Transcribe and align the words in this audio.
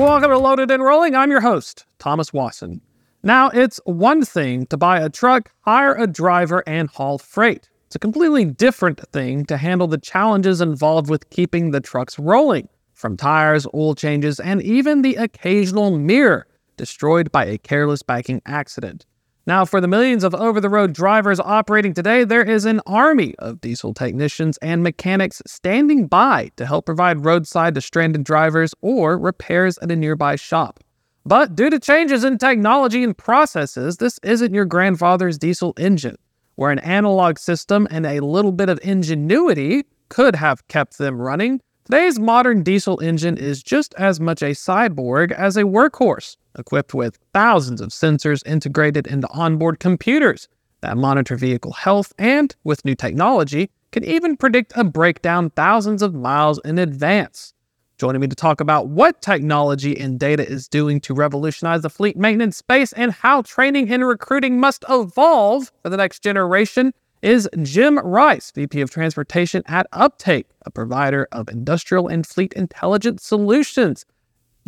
Welcome 0.00 0.30
to 0.30 0.38
Loaded 0.38 0.70
and 0.70 0.82
Rolling. 0.82 1.14
I'm 1.14 1.30
your 1.30 1.42
host, 1.42 1.84
Thomas 1.98 2.32
Wasson. 2.32 2.80
Now, 3.22 3.50
it's 3.50 3.78
one 3.84 4.24
thing 4.24 4.64
to 4.68 4.78
buy 4.78 4.98
a 4.98 5.10
truck, 5.10 5.52
hire 5.60 5.94
a 5.94 6.06
driver, 6.06 6.64
and 6.66 6.88
haul 6.88 7.18
freight. 7.18 7.68
It's 7.84 7.96
a 7.96 7.98
completely 7.98 8.46
different 8.46 8.98
thing 9.12 9.44
to 9.44 9.58
handle 9.58 9.86
the 9.86 9.98
challenges 9.98 10.62
involved 10.62 11.10
with 11.10 11.28
keeping 11.28 11.72
the 11.72 11.82
trucks 11.82 12.18
rolling, 12.18 12.70
from 12.94 13.18
tires, 13.18 13.66
oil 13.74 13.94
changes, 13.94 14.40
and 14.40 14.62
even 14.62 15.02
the 15.02 15.16
occasional 15.16 15.98
mirror 15.98 16.46
destroyed 16.78 17.30
by 17.30 17.44
a 17.44 17.58
careless 17.58 18.02
biking 18.02 18.40
accident. 18.46 19.04
Now, 19.46 19.64
for 19.64 19.80
the 19.80 19.88
millions 19.88 20.22
of 20.22 20.34
over 20.34 20.60
the 20.60 20.68
road 20.68 20.92
drivers 20.92 21.40
operating 21.40 21.94
today, 21.94 22.24
there 22.24 22.42
is 22.42 22.66
an 22.66 22.80
army 22.86 23.34
of 23.38 23.60
diesel 23.60 23.94
technicians 23.94 24.58
and 24.58 24.82
mechanics 24.82 25.40
standing 25.46 26.06
by 26.06 26.50
to 26.56 26.66
help 26.66 26.84
provide 26.86 27.24
roadside 27.24 27.74
to 27.74 27.80
stranded 27.80 28.22
drivers 28.22 28.74
or 28.82 29.18
repairs 29.18 29.78
at 29.78 29.90
a 29.90 29.96
nearby 29.96 30.36
shop. 30.36 30.80
But 31.24 31.54
due 31.54 31.70
to 31.70 31.78
changes 31.78 32.22
in 32.22 32.38
technology 32.38 33.02
and 33.02 33.16
processes, 33.16 33.96
this 33.96 34.18
isn't 34.22 34.54
your 34.54 34.66
grandfather's 34.66 35.38
diesel 35.38 35.72
engine, 35.78 36.16
where 36.56 36.70
an 36.70 36.78
analog 36.78 37.38
system 37.38 37.88
and 37.90 38.06
a 38.06 38.20
little 38.20 38.52
bit 38.52 38.68
of 38.68 38.78
ingenuity 38.82 39.84
could 40.10 40.36
have 40.36 40.66
kept 40.68 40.98
them 40.98 41.20
running. 41.20 41.60
Today's 41.90 42.20
modern 42.20 42.62
diesel 42.62 43.00
engine 43.00 43.36
is 43.36 43.64
just 43.64 43.94
as 43.94 44.20
much 44.20 44.42
a 44.42 44.50
cyborg 44.50 45.32
as 45.32 45.56
a 45.56 45.64
workhorse 45.64 46.36
equipped 46.56 46.94
with 46.94 47.18
thousands 47.34 47.80
of 47.80 47.88
sensors 47.88 48.46
integrated 48.46 49.08
into 49.08 49.28
onboard 49.30 49.80
computers 49.80 50.46
that 50.82 50.96
monitor 50.96 51.34
vehicle 51.34 51.72
health 51.72 52.12
and, 52.16 52.54
with 52.62 52.84
new 52.84 52.94
technology, 52.94 53.72
can 53.90 54.04
even 54.04 54.36
predict 54.36 54.72
a 54.76 54.84
breakdown 54.84 55.50
thousands 55.50 56.00
of 56.00 56.14
miles 56.14 56.60
in 56.64 56.78
advance. 56.78 57.54
Joining 57.98 58.20
me 58.20 58.28
to 58.28 58.36
talk 58.36 58.60
about 58.60 58.86
what 58.86 59.20
technology 59.20 59.98
and 59.98 60.16
data 60.16 60.48
is 60.48 60.68
doing 60.68 61.00
to 61.00 61.12
revolutionize 61.12 61.82
the 61.82 61.90
fleet 61.90 62.16
maintenance 62.16 62.56
space 62.56 62.92
and 62.92 63.10
how 63.10 63.42
training 63.42 63.90
and 63.90 64.06
recruiting 64.06 64.60
must 64.60 64.84
evolve 64.88 65.72
for 65.82 65.88
the 65.88 65.96
next 65.96 66.22
generation 66.22 66.94
is 67.22 67.48
Jim 67.62 67.98
Rice, 67.98 68.50
VP 68.50 68.80
of 68.80 68.90
Transportation 68.90 69.62
at 69.66 69.86
Uptake, 69.92 70.46
a 70.66 70.70
provider 70.70 71.28
of 71.32 71.48
industrial 71.48 72.08
and 72.08 72.26
fleet 72.26 72.52
intelligence 72.54 73.24
solutions. 73.24 74.04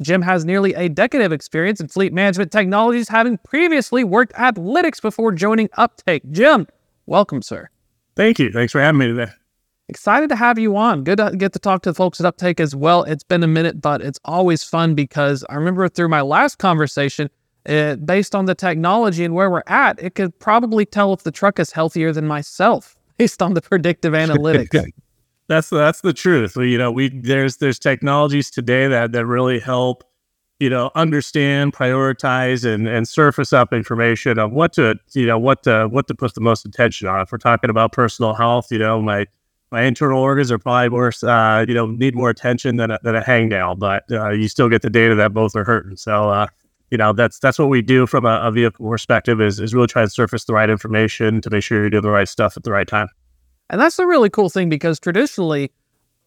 Jim 0.00 0.22
has 0.22 0.44
nearly 0.44 0.74
a 0.74 0.88
decade 0.88 1.20
of 1.20 1.32
experience 1.32 1.80
in 1.80 1.88
fleet 1.88 2.12
management 2.12 2.50
technologies, 2.50 3.08
having 3.08 3.38
previously 3.38 4.04
worked 4.04 4.32
at 4.36 4.56
Lytx 4.56 5.00
before 5.00 5.32
joining 5.32 5.68
Uptake. 5.74 6.22
Jim, 6.30 6.66
welcome, 7.06 7.42
sir. 7.42 7.68
Thank 8.16 8.38
you. 8.38 8.50
Thanks 8.50 8.72
for 8.72 8.80
having 8.80 8.98
me 8.98 9.06
today. 9.08 9.32
Excited 9.88 10.28
to 10.30 10.36
have 10.36 10.58
you 10.58 10.76
on. 10.76 11.04
Good 11.04 11.18
to 11.18 11.32
get 11.36 11.52
to 11.52 11.58
talk 11.58 11.82
to 11.82 11.90
the 11.90 11.94
folks 11.94 12.20
at 12.20 12.26
Uptake 12.26 12.60
as 12.60 12.74
well. 12.74 13.02
It's 13.02 13.24
been 13.24 13.42
a 13.42 13.48
minute, 13.48 13.80
but 13.80 14.00
it's 14.00 14.18
always 14.24 14.64
fun 14.64 14.94
because 14.94 15.44
I 15.50 15.54
remember 15.54 15.88
through 15.88 16.08
my 16.08 16.22
last 16.22 16.56
conversation, 16.58 17.28
it, 17.64 18.04
based 18.04 18.34
on 18.34 18.46
the 18.46 18.54
technology 18.54 19.24
and 19.24 19.34
where 19.34 19.50
we're 19.50 19.62
at, 19.66 20.02
it 20.02 20.14
could 20.14 20.38
probably 20.38 20.84
tell 20.84 21.12
if 21.12 21.22
the 21.22 21.30
truck 21.30 21.58
is 21.58 21.72
healthier 21.72 22.12
than 22.12 22.26
myself 22.26 22.96
based 23.18 23.42
on 23.42 23.54
the 23.54 23.62
predictive 23.62 24.12
analytics 24.14 24.92
that's 25.52 25.70
that's 25.70 26.00
the 26.00 26.12
truth. 26.12 26.56
You 26.56 26.78
know, 26.78 26.90
we 26.90 27.08
there's 27.08 27.58
there's 27.58 27.78
technologies 27.78 28.50
today 28.50 28.86
that 28.88 29.12
that 29.12 29.26
really 29.26 29.58
help 29.58 30.04
you 30.60 30.70
know 30.70 30.90
understand, 30.94 31.72
prioritize, 31.72 32.64
and 32.64 32.88
and 32.88 33.06
surface 33.06 33.52
up 33.52 33.72
information 33.72 34.38
of 34.38 34.52
what 34.52 34.72
to 34.74 34.98
you 35.12 35.26
know 35.26 35.38
what 35.38 35.62
to 35.64 35.88
what 35.88 36.06
to 36.08 36.14
put 36.14 36.34
the 36.34 36.40
most 36.40 36.64
attention 36.64 37.08
on. 37.08 37.20
If 37.20 37.32
we're 37.32 37.38
talking 37.38 37.70
about 37.70 37.92
personal 37.92 38.34
health, 38.34 38.68
you 38.70 38.78
know, 38.78 39.02
my 39.02 39.26
my 39.70 39.82
internal 39.82 40.20
organs 40.22 40.50
are 40.50 40.58
probably 40.58 40.88
worse, 40.90 41.22
uh, 41.22 41.64
you 41.68 41.74
know 41.74 41.86
need 41.86 42.14
more 42.14 42.30
attention 42.30 42.76
than 42.76 42.90
a, 42.90 42.98
than 43.02 43.16
a 43.16 43.22
hangnail, 43.22 43.78
but 43.78 44.04
uh, 44.10 44.30
you 44.30 44.48
still 44.48 44.68
get 44.68 44.82
the 44.82 44.90
data 44.90 45.14
that 45.14 45.34
both 45.34 45.54
are 45.56 45.64
hurting. 45.64 45.96
So. 45.96 46.30
Uh, 46.30 46.46
you 46.92 46.98
know 46.98 47.14
that's 47.14 47.38
that's 47.38 47.58
what 47.58 47.70
we 47.70 47.80
do 47.80 48.06
from 48.06 48.26
a, 48.26 48.38
a 48.42 48.52
vehicle 48.52 48.88
perspective 48.88 49.40
is 49.40 49.58
is 49.58 49.74
really 49.74 49.86
try 49.86 50.02
to 50.02 50.10
surface 50.10 50.44
the 50.44 50.52
right 50.52 50.68
information 50.68 51.40
to 51.40 51.48
make 51.48 51.64
sure 51.64 51.80
you're 51.80 51.90
doing 51.90 52.02
the 52.02 52.10
right 52.10 52.28
stuff 52.28 52.54
at 52.56 52.64
the 52.64 52.70
right 52.70 52.86
time. 52.86 53.08
And 53.70 53.80
that's 53.80 53.98
a 53.98 54.06
really 54.06 54.28
cool 54.28 54.50
thing 54.50 54.68
because 54.68 55.00
traditionally, 55.00 55.72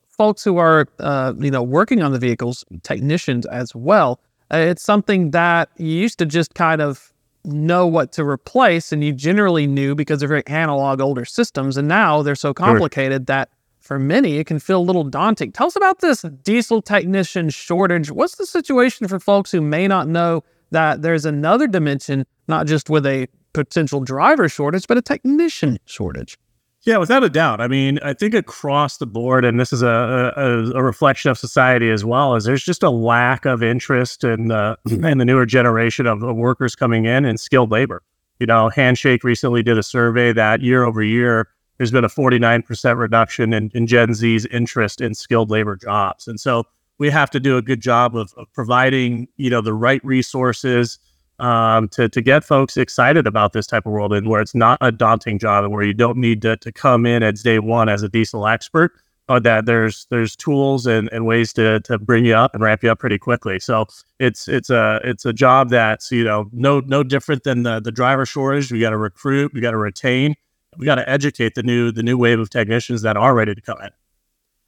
folks 0.09 0.43
who 0.43 0.57
are 0.57 0.87
uh, 0.99 1.33
you 1.39 1.51
know 1.51 1.61
working 1.61 2.01
on 2.01 2.13
the 2.13 2.19
vehicles, 2.19 2.65
technicians 2.81 3.45
as 3.45 3.75
well, 3.75 4.19
uh, 4.51 4.57
it's 4.57 4.81
something 4.81 5.31
that 5.31 5.69
you 5.77 5.87
used 5.87 6.17
to 6.17 6.25
just 6.25 6.55
kind 6.55 6.81
of 6.81 7.13
know 7.43 7.85
what 7.85 8.11
to 8.13 8.25
replace, 8.25 8.91
and 8.91 9.03
you 9.03 9.13
generally 9.13 9.67
knew 9.67 9.93
because 9.93 10.19
they're 10.19 10.27
very 10.27 10.47
analog 10.47 10.99
older 10.99 11.25
systems. 11.25 11.77
And 11.77 11.87
now 11.87 12.23
they're 12.23 12.33
so 12.33 12.55
complicated 12.55 13.27
that 13.27 13.49
for 13.81 13.99
many 13.99 14.37
it 14.37 14.47
can 14.47 14.57
feel 14.57 14.79
a 14.79 14.81
little 14.81 15.03
daunting. 15.03 15.51
Tell 15.51 15.67
us 15.67 15.75
about 15.75 15.99
this 15.99 16.23
diesel 16.43 16.81
technician 16.81 17.51
shortage. 17.51 18.09
What's 18.09 18.37
the 18.37 18.47
situation 18.47 19.07
for 19.07 19.19
folks 19.19 19.51
who 19.51 19.61
may 19.61 19.87
not 19.87 20.07
know 20.07 20.43
that 20.71 21.01
there's 21.01 21.25
another 21.25 21.67
dimension, 21.67 22.25
not 22.47 22.67
just 22.67 22.89
with 22.89 23.05
a 23.05 23.27
potential 23.53 24.01
driver 24.01 24.49
shortage, 24.49 24.85
but 24.87 24.97
a 24.97 25.01
technician 25.01 25.77
shortage? 25.85 26.37
Yeah, 26.83 26.97
without 26.97 27.23
a 27.23 27.29
doubt. 27.29 27.61
I 27.61 27.67
mean, 27.67 27.97
I 28.03 28.13
think 28.13 28.35
across 28.35 28.97
the 28.97 29.07
board, 29.07 29.43
and 29.43 29.59
this 29.59 29.73
is 29.73 29.81
a, 29.81 30.31
a, 30.35 30.71
a 30.71 30.83
reflection 30.83 31.31
of 31.31 31.37
society 31.37 31.89
as 31.89 32.05
well, 32.05 32.35
is 32.35 32.43
there's 32.43 32.63
just 32.63 32.83
a 32.83 32.91
lack 32.91 33.45
of 33.45 33.63
interest 33.63 34.23
in 34.23 34.49
the 34.49 34.77
in 34.89 35.17
the 35.17 35.25
newer 35.25 35.47
generation 35.47 36.05
of, 36.05 36.21
workers 36.21 36.75
coming 36.75 37.05
in 37.05 37.25
and 37.25 37.39
skilled 37.39 37.71
labor. 37.71 38.03
You 38.39 38.45
know, 38.45 38.69
Handshake 38.69 39.23
recently 39.23 39.63
did 39.63 39.79
a 39.79 39.83
survey 39.83 40.31
that 40.33 40.61
year 40.61 40.83
over 40.83 41.01
year, 41.01 41.47
there's 41.77 41.91
been 41.91 42.05
a 42.05 42.09
49% 42.09 42.97
reduction 42.97 43.53
in, 43.53 43.71
in 43.73 43.87
Gen 43.87 44.13
Z's 44.13 44.45
interest 44.45 45.01
in 45.01 45.13
skilled 45.13 45.49
labor 45.49 45.75
jobs, 45.75 46.27
and 46.27 46.39
so 46.39 46.65
we 46.97 47.09
have 47.09 47.29
to 47.31 47.39
do 47.39 47.57
a 47.57 47.61
good 47.61 47.81
job 47.81 48.15
of, 48.15 48.33
of 48.37 48.51
providing, 48.53 49.27
you 49.37 49.49
know, 49.49 49.61
the 49.61 49.73
right 49.73 50.03
resources 50.03 50.99
um, 51.39 51.89
to 51.89 52.07
to 52.09 52.21
get 52.21 52.43
folks 52.43 52.77
excited 52.77 53.27
about 53.27 53.53
this 53.53 53.67
type 53.67 53.85
of 53.85 53.91
world 53.91 54.13
and 54.13 54.29
where 54.29 54.41
it's 54.41 54.55
not 54.55 54.77
a 54.81 54.91
daunting 54.91 55.37
job 55.37 55.63
and 55.63 55.73
where 55.73 55.83
you 55.83 55.93
don't 55.93 56.17
need 56.17 56.41
to, 56.43 56.55
to 56.57 56.71
come 56.71 57.05
in 57.05 57.23
at 57.23 57.35
day 57.37 57.59
one 57.59 57.89
as 57.89 58.03
a 58.03 58.09
diesel 58.09 58.47
expert, 58.47 58.93
but 59.27 59.43
that 59.43 59.65
there's 59.65 60.07
there's 60.09 60.35
tools 60.35 60.85
and, 60.85 61.09
and 61.11 61.25
ways 61.25 61.51
to 61.53 61.81
to 61.81 61.99
bring 61.99 62.25
you 62.25 62.33
up 62.33 62.53
and 62.53 62.63
ramp 62.63 62.83
you 62.83 62.91
up 62.91 62.99
pretty 62.99 63.17
quickly. 63.17 63.59
So 63.59 63.85
it's 64.19 64.47
it's 64.47 64.69
a 64.69 65.01
it's 65.03 65.25
a 65.25 65.33
job 65.33 65.69
that's 65.69 66.11
you 66.11 66.23
know 66.23 66.49
no 66.53 66.79
no 66.81 67.03
different 67.03 67.43
than 67.43 67.63
the 67.63 67.81
the 67.81 67.91
driver 67.91 68.25
shortage. 68.25 68.71
We 68.71 68.79
got 68.79 68.91
to 68.91 68.97
recruit, 68.97 69.53
we 69.53 69.59
got 69.59 69.71
to 69.71 69.77
retain, 69.77 70.35
we 70.77 70.85
got 70.85 70.95
to 70.95 71.09
educate 71.09 71.55
the 71.55 71.63
new 71.63 71.91
the 71.91 72.03
new 72.03 72.17
wave 72.17 72.39
of 72.39 72.49
technicians 72.49 73.01
that 73.01 73.17
are 73.17 73.35
ready 73.35 73.53
to 73.53 73.61
come 73.61 73.81
in. 73.81 73.89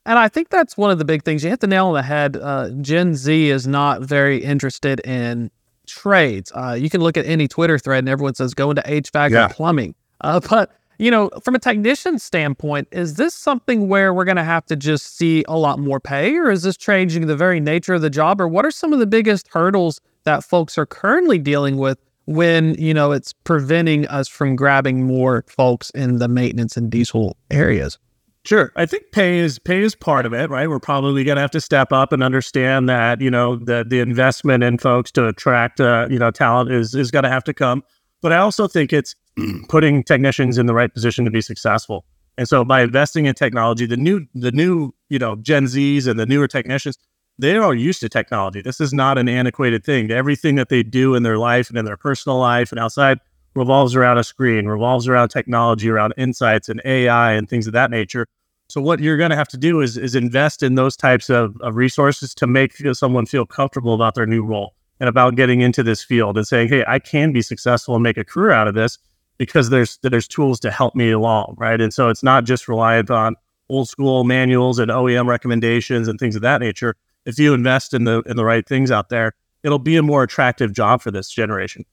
And 0.08 0.18
I 0.18 0.30
think 0.30 0.50
that's 0.50 0.78
one 0.78 0.90
of 0.90 1.00
the 1.00 1.06
big 1.06 1.24
things. 1.24 1.44
You 1.44 1.50
hit 1.50 1.60
the 1.60 1.68
nail 1.68 1.88
on 1.88 1.94
the 1.94 2.02
head. 2.02 2.38
Uh, 2.38 2.70
Gen 2.82 3.14
Z 3.14 3.50
is 3.50 3.68
not 3.68 4.02
very 4.02 4.42
interested 4.42 5.02
in 5.02 5.52
trades. 5.86 6.50
Uh, 6.56 6.78
you 6.80 6.90
can 6.90 7.02
look 7.02 7.18
at 7.18 7.26
any 7.26 7.46
Twitter 7.46 7.78
thread 7.78 8.00
and 8.00 8.10
everyone 8.10 8.34
says 8.34 8.54
go 8.54 8.70
into 8.70 8.82
HVAC 8.84 9.32
yeah. 9.32 9.46
or 9.46 9.50
plumbing. 9.50 9.96
Uh, 10.22 10.40
but 10.50 10.72
you 10.98 11.12
know, 11.12 11.30
from 11.44 11.56
a 11.56 11.60
technician 11.60 12.20
standpoint, 12.20 12.88
is 12.92 13.16
this 13.16 13.36
something 13.36 13.90
where 13.90 14.14
we're 14.14 14.26
going 14.26 14.38
to 14.38 14.46
have 14.46 14.66
to 14.68 14.78
just 14.78 15.18
see 15.18 15.44
a 15.48 15.58
lot 15.58 15.78
more 15.78 16.00
pay, 16.00 16.36
or 16.38 16.50
is 16.50 16.64
this 16.64 16.78
changing 16.78 17.28
the 17.28 17.36
very 17.36 17.60
nature 17.60 17.94
of 17.94 18.02
the 18.02 18.10
job, 18.10 18.42
or 18.42 18.48
what 18.48 18.66
are 18.66 18.72
some 18.72 18.94
of 18.94 19.00
the 19.00 19.06
biggest 19.06 19.48
hurdles 19.50 20.02
that 20.24 20.44
folks 20.44 20.78
are 20.78 20.88
currently 20.88 21.38
dealing 21.38 21.78
with 21.78 22.00
when 22.26 22.74
you 22.76 22.94
know 22.94 23.12
it's 23.12 23.32
preventing 23.32 24.08
us 24.08 24.28
from 24.28 24.56
grabbing 24.56 25.04
more 25.04 25.44
folks 25.48 25.90
in 25.92 26.18
the 26.18 26.28
maintenance 26.30 26.78
and 26.78 26.90
diesel 26.90 27.38
areas? 27.52 28.00
Sure. 28.48 28.72
I 28.78 28.86
think 28.86 29.12
pay 29.12 29.40
is 29.40 29.60
pay 29.60 29.82
is 29.82 29.94
part 29.94 30.26
of 30.26 30.32
it, 30.32 30.50
right? 30.50 30.70
We're 30.70 30.80
probably 30.80 31.26
going 31.26 31.36
to 31.36 31.42
have 31.42 31.52
to 31.52 31.60
step 31.60 31.92
up 31.92 32.14
and 32.14 32.24
understand 32.24 32.88
that, 32.88 33.20
you 33.20 33.30
know, 33.30 33.58
the 33.58 33.86
the 33.86 34.00
investment 34.00 34.64
in 34.64 34.78
folks 34.78 35.12
to 35.14 35.28
attract 35.28 35.82
uh, 35.82 36.08
you 36.10 36.18
know, 36.18 36.32
talent 36.32 36.72
is 36.72 36.96
is 36.96 37.12
going 37.12 37.24
to 37.24 37.30
have 37.30 37.44
to 37.44 37.54
come. 37.54 37.84
But 38.22 38.32
I 38.32 38.38
also 38.38 38.66
think 38.66 38.94
it's 38.94 39.16
putting 39.68 40.02
technicians 40.02 40.58
in 40.58 40.66
the 40.66 40.74
right 40.74 40.94
position 40.94 41.26
to 41.26 41.32
be 41.32 41.42
successful. 41.42 42.06
And 42.38 42.48
so 42.48 42.64
by 42.64 42.84
investing 42.84 43.26
in 43.26 43.34
technology, 43.34 43.86
the 43.86 43.98
new 43.98 44.26
the 44.34 44.54
new, 44.54 44.94
you 45.10 45.20
know, 45.20 45.36
Gen 45.36 45.66
Zs 45.66 46.08
and 46.08 46.18
the 46.18 46.26
newer 46.26 46.48
technicians, 46.48 46.98
they 47.38 47.58
are 47.58 47.76
used 47.76 48.00
to 48.00 48.08
technology. 48.08 48.62
This 48.62 48.80
is 48.80 48.94
not 48.94 49.18
an 49.18 49.28
antiquated 49.28 49.84
thing. 49.84 50.10
Everything 50.10 50.56
that 50.56 50.70
they 50.70 50.84
do 50.84 51.16
in 51.16 51.24
their 51.24 51.38
life 51.38 51.68
and 51.68 51.78
in 51.78 51.84
their 51.84 51.98
personal 51.98 52.38
life 52.38 52.72
and 52.72 52.80
outside 52.80 53.20
revolves 53.56 53.94
around 53.94 54.20
a 54.20 54.24
screen, 54.24 54.68
revolves 54.68 55.06
around 55.06 55.30
technology, 55.30 55.90
around 55.90 56.14
insights 56.16 56.70
and 56.70 56.82
AI 56.86 57.34
and 57.34 57.50
things 57.50 57.68
of 57.68 57.74
that 57.74 57.92
nature. 57.92 58.26
So 58.70 58.82
what 58.82 59.00
you're 59.00 59.18
going 59.18 59.30
to 59.30 59.36
have 59.36 59.48
to 59.50 59.58
do 59.58 59.82
is 59.82 59.98
is 59.98 60.16
invest 60.16 60.62
in 60.62 60.76
those 60.76 60.98
types 60.98 61.30
of, 61.30 61.56
of 61.62 61.76
resources 61.76 62.36
to 62.36 62.48
make 62.48 62.76
someone 62.94 63.26
feel 63.26 63.46
comfortable 63.46 63.94
about 63.94 64.16
their 64.16 64.26
new 64.26 64.44
role 64.44 64.74
and 65.00 65.08
about 65.08 65.36
getting 65.36 65.62
into 65.62 65.84
this 65.84 66.04
field 66.04 66.38
and 66.38 66.46
saying, 66.46 66.68
"Hey, 66.68 66.84
I 66.88 67.00
can 67.00 67.32
be 67.32 67.42
successful 67.42 67.96
and 67.96 68.04
make 68.04 68.18
a 68.18 68.26
career 68.26 68.52
out 68.52 68.68
of 68.68 68.76
this 68.76 68.98
because 69.38 69.70
there's 69.70 70.00
there's 70.04 70.28
tools 70.28 70.60
to 70.62 70.72
help 70.72 70.96
me 70.96 71.12
along, 71.12 71.56
right?" 71.58 71.80
And 71.80 71.94
so 71.94 72.10
it's 72.10 72.24
not 72.24 72.44
just 72.44 72.68
reliant 72.68 73.10
on 73.10 73.36
old 73.70 73.88
school 73.88 74.24
manuals 74.26 74.80
and 74.80 74.92
OEM 74.92 75.28
recommendations 75.28 76.08
and 76.08 76.20
things 76.20 76.36
of 76.36 76.42
that 76.42 76.60
nature. 76.60 76.96
If 77.26 77.40
you 77.40 77.54
invest 77.54 77.94
in 77.94 78.04
the 78.04 78.22
in 78.24 78.36
the 78.36 78.46
right 78.46 78.68
things 78.68 78.92
out 78.92 79.08
there, 79.10 79.34
it'll 79.64 79.80
be 79.80 79.96
a 79.96 80.04
more 80.04 80.24
attractive 80.24 80.74
job 80.74 81.02
for 81.02 81.12
this 81.12 81.30
generation. 81.30 81.86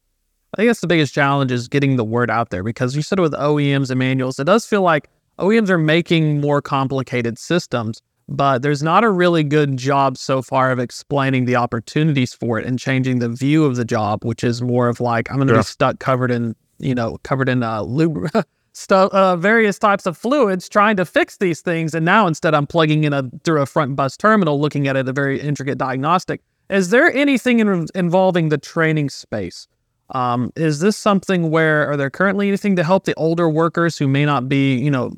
I 0.55 0.57
think 0.57 0.69
that's 0.69 0.81
the 0.81 0.87
biggest 0.87 1.15
challenge 1.15 1.51
is 1.51 1.67
getting 1.67 1.97
the 1.97 2.05
word 2.05 2.31
out 2.31 2.51
there 2.51 2.63
because 2.63 2.95
you 2.95 3.03
said 3.03 3.19
with 3.19 3.33
OEMs 3.33 3.91
and 3.91 3.99
manuals, 3.99 4.39
it 4.39 4.45
does 4.45 4.65
feel 4.65 4.83
like 4.83 5.09
OEMs 5.39 5.69
are 5.69 5.79
making 5.79 6.41
more 6.41 6.63
complicated 6.63 7.39
systems, 7.39 8.01
but 8.29 8.63
there's 8.63 8.83
not 8.83 9.05
a 9.05 9.11
really 9.11 9.43
good 9.43 9.77
job 9.77 10.17
so 10.17 10.43
far 10.43 10.71
of 10.71 10.79
explaining 10.79 11.45
the 11.45 11.57
opportunities 11.57 12.33
for 12.33 12.59
it 12.59 12.67
and 12.67 12.79
changing 12.79 13.19
the 13.19 13.29
view 13.29 13.65
of 13.65 13.77
the 13.77 13.85
job, 13.85 14.25
which 14.25 14.45
is 14.45 14.63
more 14.63 14.89
of 14.89 15.01
like 15.01 15.31
I'm 15.31 15.37
going 15.37 15.49
to 15.49 15.55
yeah. 15.55 15.61
be 15.61 15.65
stuck 15.65 15.99
covered 15.99 16.31
in 16.31 16.55
you 16.79 16.95
know 16.95 17.19
covered 17.23 17.49
in 17.49 17.63
uh, 17.63 17.83
lube. 17.83 18.31
Stuff, 18.77 19.13
uh, 19.13 19.37
various 19.37 19.79
types 19.79 20.05
of 20.05 20.19
fluids 20.19 20.69
trying 20.69 20.97
to 20.97 21.05
fix 21.05 21.37
these 21.37 21.61
things. 21.61 21.95
And 21.95 22.05
now 22.05 22.27
instead, 22.27 22.55
I'm 22.55 22.67
plugging 22.67 23.05
in 23.05 23.13
a 23.13 23.23
through 23.45 23.63
a 23.63 23.67
front 23.67 23.95
bus 23.95 24.17
terminal, 24.17 24.61
looking 24.61 24.89
at 24.89 24.97
it 24.97 25.09
a 25.09 25.13
very 25.13 25.41
intricate 25.41 25.79
diagnostic. 25.79 26.41
Is 26.69 26.91
there 26.91 27.13
anything 27.13 27.61
in, 27.61 27.87
involving 27.95 28.49
the 28.49 28.59
training 28.59 29.11
space? 29.11 29.69
Um, 30.11 30.53
is 30.57 30.81
this 30.81 30.97
something 30.97 31.51
where 31.51 31.89
are 31.89 31.97
there 31.97 32.11
currently 32.11 32.49
anything 32.49 32.75
to 32.75 32.83
help 32.83 33.05
the 33.05 33.15
older 33.15 33.49
workers 33.49 33.97
who 33.97 34.09
may 34.09 34.25
not 34.25 34.49
be, 34.49 34.75
you 34.75 34.91
know, 34.91 35.13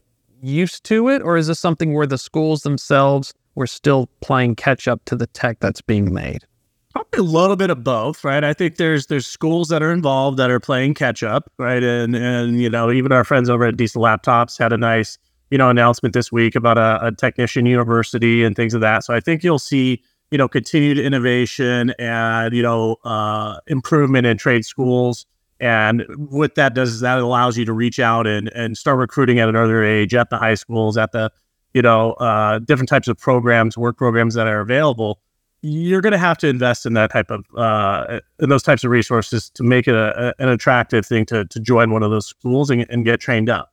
used 0.47 0.85
to 0.85 1.09
it, 1.09 1.23
or 1.23 1.37
is 1.37 1.49
this 1.49 1.59
something 1.59 1.93
where 1.93 2.07
the 2.07 2.19
schools 2.19 2.63
themselves 2.63 3.35
were 3.55 3.67
still 3.67 4.09
playing 4.21 4.55
catch 4.55 4.87
up 4.87 5.05
to 5.07 5.17
the 5.17 5.27
tech 5.27 5.59
that's 5.61 5.83
being 5.83 6.13
made? 6.13 6.45
Probably 6.93 7.21
a 7.21 7.23
little 7.23 7.57
bit 7.57 7.69
of 7.69 7.85
both, 7.85 8.25
right? 8.25 8.43
I 8.43 8.55
think 8.55 8.77
there's 8.77 9.07
there's 9.07 9.27
schools 9.27 9.69
that 9.69 9.83
are 9.83 9.93
involved 9.93 10.39
that 10.39 10.51
are 10.51 10.61
playing 10.61 10.95
catch 10.95 11.23
up, 11.23 11.53
right? 11.59 11.83
And 11.83 12.17
and 12.17 12.61
you 12.61 12.71
know, 12.71 12.91
even 12.91 13.13
our 13.13 13.25
friends 13.25 13.51
over 13.51 13.65
at 13.65 13.77
Diesel 13.77 14.03
Laptops 14.03 14.59
had 14.59 14.73
a 14.73 14.79
nice 14.79 15.19
you 15.51 15.59
know 15.59 15.69
announcement 15.69 16.15
this 16.15 16.33
week 16.33 16.55
about 16.55 16.79
a, 16.79 17.07
a 17.07 17.13
technician 17.13 17.67
university 17.67 18.45
and 18.45 18.57
things 18.57 18.73
of 18.73 18.81
that. 18.81 19.05
So 19.05 19.15
I 19.15 19.21
think 19.21 19.45
you'll 19.45 19.59
see 19.59 20.03
you 20.31 20.39
know 20.39 20.49
continued 20.49 20.99
innovation 20.99 21.93
and 21.99 22.55
you 22.55 22.63
know 22.63 22.97
uh, 23.05 23.59
improvement 23.67 24.27
in 24.27 24.39
trade 24.39 24.65
schools 24.65 25.27
and 25.61 26.05
what 26.17 26.55
that 26.57 26.75
does 26.75 26.93
is 26.93 27.01
that 27.01 27.19
allows 27.19 27.57
you 27.57 27.65
to 27.65 27.73
reach 27.73 27.99
out 27.99 28.27
and, 28.27 28.49
and 28.55 28.77
start 28.77 28.99
recruiting 28.99 29.39
at 29.39 29.49
an 29.49 29.57
earlier 29.57 29.83
age 29.83 30.15
at 30.15 30.31
the 30.31 30.37
high 30.37 30.55
schools, 30.55 30.97
at 30.99 31.13
the, 31.13 31.31
you 31.73 31.83
know, 31.83 32.13
uh, 32.15 32.59
different 32.59 32.89
types 32.89 33.09
of 33.09 33.19
programs, 33.19 33.77
work 33.79 33.97
programs 33.97 34.35
that 34.35 34.47
are 34.47 34.61
available. 34.61 35.21
You're 35.63 36.03
going 36.03 36.13
to 36.13 36.19
have 36.19 36.37
to 36.39 36.49
invest 36.49 36.85
in 36.85 36.93
that 36.95 37.11
type 37.11 37.31
of, 37.31 37.45
uh, 37.57 38.21
in 38.39 38.51
those 38.51 38.63
types 38.63 38.85
of 38.85 38.91
resources 38.91 39.51
to 39.51 39.63
make 39.63 39.89
it 39.89 39.95
a, 39.95 40.29
a, 40.29 40.43
an 40.43 40.49
attractive 40.51 41.07
thing 41.07 41.25
to, 41.27 41.47
to 41.47 41.61
join 41.61 41.91
one 41.91 42.03
of 42.03 42.11
those 42.11 42.27
schools 42.27 42.71
and, 42.71 42.87
and 42.91 43.05
get 43.05 43.21
trained 43.21 43.49
up. 43.49 43.73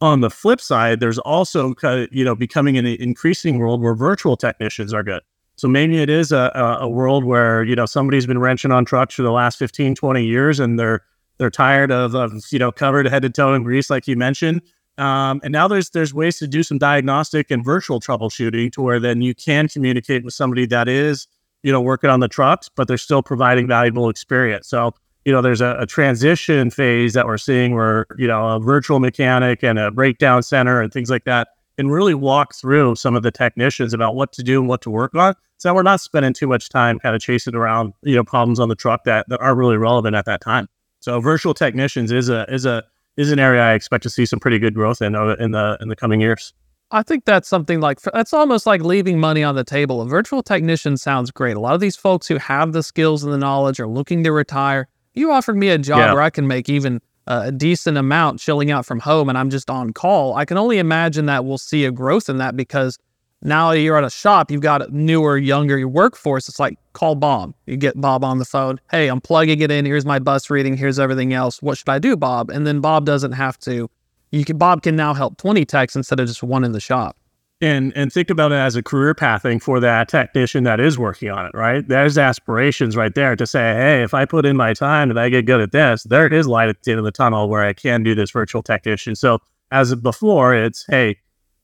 On 0.00 0.20
the 0.22 0.30
flip 0.30 0.60
side, 0.60 1.00
there's 1.00 1.18
also, 1.18 1.74
you 2.10 2.24
know, 2.24 2.34
becoming 2.34 2.78
an 2.78 2.86
increasing 2.86 3.58
world 3.58 3.82
where 3.82 3.94
virtual 3.94 4.36
technicians 4.36 4.94
are 4.94 5.02
good. 5.02 5.20
So 5.60 5.68
maybe 5.68 6.00
it 6.00 6.08
is 6.08 6.32
a, 6.32 6.78
a, 6.80 6.88
world 6.88 7.22
where, 7.22 7.62
you 7.64 7.76
know, 7.76 7.84
somebody's 7.84 8.24
been 8.24 8.38
wrenching 8.38 8.72
on 8.72 8.86
trucks 8.86 9.14
for 9.14 9.20
the 9.20 9.30
last 9.30 9.58
15, 9.58 9.94
20 9.94 10.24
years 10.24 10.58
and 10.58 10.78
they're 10.78 11.02
they're 11.36 11.50
tired 11.50 11.92
of, 11.92 12.14
of 12.14 12.32
you 12.50 12.58
know, 12.58 12.72
covered 12.72 13.06
head 13.06 13.20
to 13.20 13.28
toe 13.28 13.52
in 13.52 13.62
grease, 13.62 13.90
like 13.90 14.08
you 14.08 14.16
mentioned. 14.16 14.62
Um, 14.96 15.38
and 15.44 15.52
now 15.52 15.68
there's 15.68 15.90
there's 15.90 16.14
ways 16.14 16.38
to 16.38 16.46
do 16.46 16.62
some 16.62 16.78
diagnostic 16.78 17.50
and 17.50 17.62
virtual 17.62 18.00
troubleshooting 18.00 18.72
to 18.72 18.80
where 18.80 18.98
then 18.98 19.20
you 19.20 19.34
can 19.34 19.68
communicate 19.68 20.24
with 20.24 20.32
somebody 20.32 20.64
that 20.64 20.88
is, 20.88 21.28
you 21.62 21.70
know, 21.70 21.82
working 21.82 22.08
on 22.08 22.20
the 22.20 22.28
trucks, 22.28 22.70
but 22.74 22.88
they're 22.88 22.96
still 22.96 23.22
providing 23.22 23.66
valuable 23.66 24.08
experience. 24.08 24.66
So, 24.66 24.94
you 25.26 25.32
know, 25.32 25.42
there's 25.42 25.60
a, 25.60 25.76
a 25.78 25.84
transition 25.84 26.70
phase 26.70 27.12
that 27.12 27.26
we're 27.26 27.36
seeing 27.36 27.74
where, 27.74 28.06
you 28.16 28.26
know, 28.26 28.48
a 28.48 28.60
virtual 28.60 28.98
mechanic 28.98 29.62
and 29.62 29.78
a 29.78 29.90
breakdown 29.90 30.42
center 30.42 30.80
and 30.80 30.90
things 30.90 31.10
like 31.10 31.24
that 31.24 31.48
and 31.80 31.90
really 31.90 32.14
walk 32.14 32.54
through 32.54 32.94
some 32.94 33.16
of 33.16 33.22
the 33.22 33.30
technicians 33.30 33.94
about 33.94 34.14
what 34.14 34.32
to 34.32 34.42
do 34.42 34.60
and 34.60 34.68
what 34.68 34.82
to 34.82 34.90
work 34.90 35.14
on. 35.14 35.34
So 35.56 35.74
we're 35.74 35.82
not 35.82 36.00
spending 36.00 36.34
too 36.34 36.46
much 36.46 36.68
time 36.68 36.98
kind 36.98 37.16
of 37.16 37.22
chasing 37.22 37.54
around, 37.54 37.94
you 38.02 38.14
know, 38.14 38.22
problems 38.22 38.60
on 38.60 38.68
the 38.68 38.74
truck 38.74 39.04
that, 39.04 39.28
that 39.30 39.40
aren't 39.40 39.56
really 39.56 39.78
relevant 39.78 40.14
at 40.14 40.26
that 40.26 40.42
time. 40.42 40.68
So 41.00 41.18
virtual 41.20 41.54
technicians 41.54 42.12
is 42.12 42.28
a 42.28 42.44
is 42.52 42.66
a 42.66 42.84
is 43.16 43.32
an 43.32 43.38
area 43.38 43.62
I 43.62 43.72
expect 43.72 44.02
to 44.02 44.10
see 44.10 44.26
some 44.26 44.38
pretty 44.38 44.58
good 44.58 44.74
growth 44.74 45.00
in 45.00 45.14
uh, 45.14 45.36
in 45.40 45.52
the 45.52 45.78
in 45.80 45.88
the 45.88 45.96
coming 45.96 46.20
years. 46.20 46.52
I 46.90 47.02
think 47.02 47.24
that's 47.24 47.48
something 47.48 47.80
like 47.80 48.00
that's 48.02 48.34
almost 48.34 48.66
like 48.66 48.82
leaving 48.82 49.18
money 49.18 49.42
on 49.42 49.54
the 49.54 49.64
table. 49.64 50.02
A 50.02 50.06
virtual 50.06 50.42
technician 50.42 50.98
sounds 50.98 51.30
great. 51.30 51.56
A 51.56 51.60
lot 51.60 51.74
of 51.74 51.80
these 51.80 51.96
folks 51.96 52.28
who 52.28 52.36
have 52.36 52.72
the 52.72 52.82
skills 52.82 53.24
and 53.24 53.32
the 53.32 53.38
knowledge 53.38 53.80
are 53.80 53.88
looking 53.88 54.22
to 54.24 54.32
retire. 54.32 54.88
You 55.14 55.32
offered 55.32 55.56
me 55.56 55.70
a 55.70 55.78
job 55.78 55.98
yeah. 55.98 56.12
where 56.12 56.22
I 56.22 56.30
can 56.30 56.46
make 56.46 56.68
even 56.68 57.00
a 57.26 57.52
decent 57.52 57.96
amount 57.96 58.40
chilling 58.40 58.70
out 58.70 58.86
from 58.86 59.00
home 59.00 59.28
and 59.28 59.36
I'm 59.36 59.50
just 59.50 59.70
on 59.70 59.92
call, 59.92 60.34
I 60.34 60.44
can 60.44 60.56
only 60.56 60.78
imagine 60.78 61.26
that 61.26 61.44
we'll 61.44 61.58
see 61.58 61.84
a 61.84 61.90
growth 61.90 62.28
in 62.28 62.38
that 62.38 62.56
because 62.56 62.98
now 63.42 63.70
you're 63.70 63.96
at 63.96 64.04
a 64.04 64.10
shop, 64.10 64.50
you've 64.50 64.60
got 64.60 64.82
a 64.82 64.96
newer, 64.96 65.38
younger 65.38 65.86
workforce. 65.88 66.48
It's 66.48 66.60
like 66.60 66.78
call 66.92 67.14
Bob. 67.14 67.54
You 67.66 67.76
get 67.76 68.00
Bob 68.00 68.24
on 68.24 68.38
the 68.38 68.44
phone. 68.44 68.80
Hey, 68.90 69.08
I'm 69.08 69.20
plugging 69.20 69.60
it 69.60 69.70
in. 69.70 69.86
Here's 69.86 70.04
my 70.04 70.18
bus 70.18 70.50
reading. 70.50 70.76
Here's 70.76 70.98
everything 70.98 71.32
else. 71.32 71.62
What 71.62 71.78
should 71.78 71.88
I 71.88 71.98
do, 71.98 72.16
Bob? 72.16 72.50
And 72.50 72.66
then 72.66 72.80
Bob 72.80 73.06
doesn't 73.06 73.32
have 73.32 73.58
to. 73.60 73.88
You 74.30 74.44
can 74.44 74.58
Bob 74.58 74.82
can 74.82 74.94
now 74.94 75.14
help 75.14 75.38
20 75.38 75.64
techs 75.64 75.96
instead 75.96 76.20
of 76.20 76.28
just 76.28 76.42
one 76.42 76.64
in 76.64 76.72
the 76.72 76.80
shop 76.80 77.16
and 77.60 77.92
and 77.94 78.12
think 78.12 78.30
about 78.30 78.52
it 78.52 78.56
as 78.56 78.76
a 78.76 78.82
career 78.82 79.14
pathing 79.14 79.60
for 79.60 79.80
that 79.80 80.08
technician 80.08 80.64
that 80.64 80.80
is 80.80 80.98
working 80.98 81.30
on 81.30 81.46
it 81.46 81.52
right? 81.54 81.86
There's 81.86 82.16
aspirations 82.16 82.96
right 82.96 83.14
there 83.14 83.36
to 83.36 83.46
say 83.46 83.74
hey 83.74 84.02
if 84.02 84.14
i 84.14 84.24
put 84.24 84.46
in 84.46 84.56
my 84.56 84.72
time 84.72 85.10
and 85.10 85.18
i 85.20 85.28
get 85.28 85.46
good 85.46 85.60
at 85.60 85.72
this 85.72 86.04
there 86.04 86.32
is 86.32 86.46
light 86.46 86.68
at 86.68 86.82
the 86.82 86.92
end 86.92 86.98
of 86.98 87.04
the 87.04 87.12
tunnel 87.12 87.48
where 87.48 87.62
i 87.64 87.72
can 87.72 88.02
do 88.02 88.14
this 88.14 88.30
virtual 88.30 88.62
technician. 88.62 89.14
So 89.14 89.38
as 89.70 89.94
before 89.94 90.54
it's 90.54 90.84
hey 90.88 91.16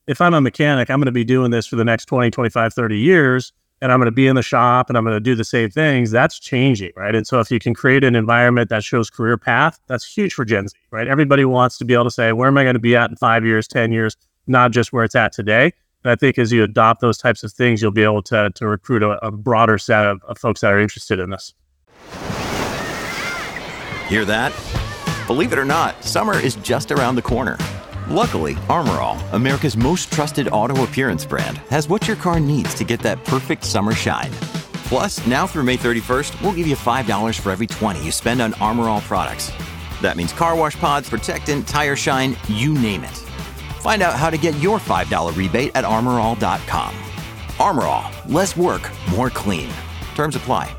if 0.07 0.21
i'm 0.21 0.33
a 0.33 0.41
mechanic 0.41 0.89
i'm 0.89 0.99
going 0.99 1.07
to 1.07 1.11
be 1.11 1.25
doing 1.25 1.51
this 1.51 1.65
for 1.65 1.75
the 1.75 1.85
next 1.85 2.05
20 2.05 2.31
25 2.31 2.73
30 2.73 2.97
years 2.97 3.51
and 3.81 3.91
i'm 3.91 3.99
going 3.99 4.05
to 4.05 4.11
be 4.11 4.27
in 4.27 4.35
the 4.35 4.41
shop 4.43 4.89
and 4.89 4.97
i'm 4.97 5.03
going 5.03 5.15
to 5.15 5.19
do 5.19 5.35
the 5.35 5.43
same 5.43 5.69
things. 5.69 6.11
That's 6.11 6.39
changing 6.39 6.91
right? 6.95 7.15
And 7.15 7.25
so 7.25 7.39
if 7.39 7.49
you 7.51 7.59
can 7.59 7.73
create 7.73 8.03
an 8.03 8.15
environment 8.15 8.69
that 8.69 8.83
shows 8.83 9.09
career 9.09 9.37
path 9.37 9.79
that's 9.87 10.05
huge 10.05 10.33
for 10.33 10.45
gen 10.45 10.67
z 10.67 10.77
right? 10.91 11.07
Everybody 11.07 11.43
wants 11.43 11.77
to 11.79 11.85
be 11.85 11.93
able 11.93 12.05
to 12.05 12.11
say 12.11 12.33
where 12.33 12.47
am 12.47 12.57
i 12.57 12.63
going 12.63 12.75
to 12.75 12.79
be 12.79 12.95
at 12.95 13.09
in 13.09 13.15
five 13.15 13.43
years 13.43 13.67
ten 13.67 13.91
years 13.91 14.15
not 14.45 14.71
just 14.71 14.93
where 14.93 15.03
it's 15.03 15.15
at 15.15 15.33
today 15.33 15.73
and 16.03 16.11
I 16.11 16.15
think 16.15 16.37
as 16.37 16.51
you 16.51 16.63
adopt 16.63 17.01
those 17.01 17.17
types 17.17 17.43
of 17.43 17.51
things, 17.53 17.81
you'll 17.81 17.91
be 17.91 18.03
able 18.03 18.21
to, 18.23 18.49
to 18.55 18.67
recruit 18.67 19.03
a, 19.03 19.25
a 19.25 19.31
broader 19.31 19.77
set 19.77 20.05
of, 20.05 20.23
of 20.23 20.37
folks 20.37 20.61
that 20.61 20.71
are 20.71 20.79
interested 20.79 21.19
in 21.19 21.29
this. 21.29 21.53
Hear 24.07 24.23
that? 24.25 24.53
Believe 25.27 25.51
it 25.51 25.59
or 25.59 25.65
not, 25.65 26.01
summer 26.03 26.39
is 26.39 26.55
just 26.57 26.91
around 26.91 27.15
the 27.15 27.21
corner. 27.21 27.57
Luckily, 28.07 28.57
Armor 28.69 29.01
All, 29.01 29.19
America's 29.33 29.75
most 29.75 30.11
trusted 30.11 30.47
auto 30.47 30.85
appearance 30.85 31.25
brand, 31.25 31.57
has 31.69 31.89
what 31.89 32.07
your 32.07 32.15
car 32.15 32.39
needs 32.39 32.73
to 32.75 32.85
get 32.85 33.01
that 33.01 33.23
perfect 33.25 33.65
summer 33.65 33.91
shine. 33.91 34.31
Plus, 34.85 35.25
now 35.27 35.45
through 35.45 35.63
May 35.63 35.75
31st, 35.75 36.41
we'll 36.41 36.53
give 36.53 36.67
you 36.67 36.77
$5 36.77 37.39
for 37.41 37.51
every 37.51 37.67
20 37.67 38.05
you 38.05 38.11
spend 38.11 38.41
on 38.41 38.53
Armor 38.55 38.87
All 38.87 39.01
products. 39.01 39.51
That 40.01 40.15
means 40.15 40.31
car 40.31 40.55
wash 40.55 40.79
pods, 40.79 41.09
protectant, 41.09 41.67
tire 41.67 41.97
shine, 41.97 42.37
you 42.47 42.73
name 42.73 43.03
it. 43.03 43.26
Find 43.87 44.01
out 44.01 44.15
how 44.15 44.29
to 44.29 44.37
get 44.37 44.53
your 44.59 44.79
$5 44.79 45.37
rebate 45.37 45.71
at 45.73 45.85
armorall.com. 45.85 46.93
Armor 47.57 47.83
All, 47.83 48.11
less 48.27 48.57
work, 48.57 48.91
more 49.11 49.29
clean. 49.29 49.69
Terms 50.13 50.35
apply. 50.35 50.75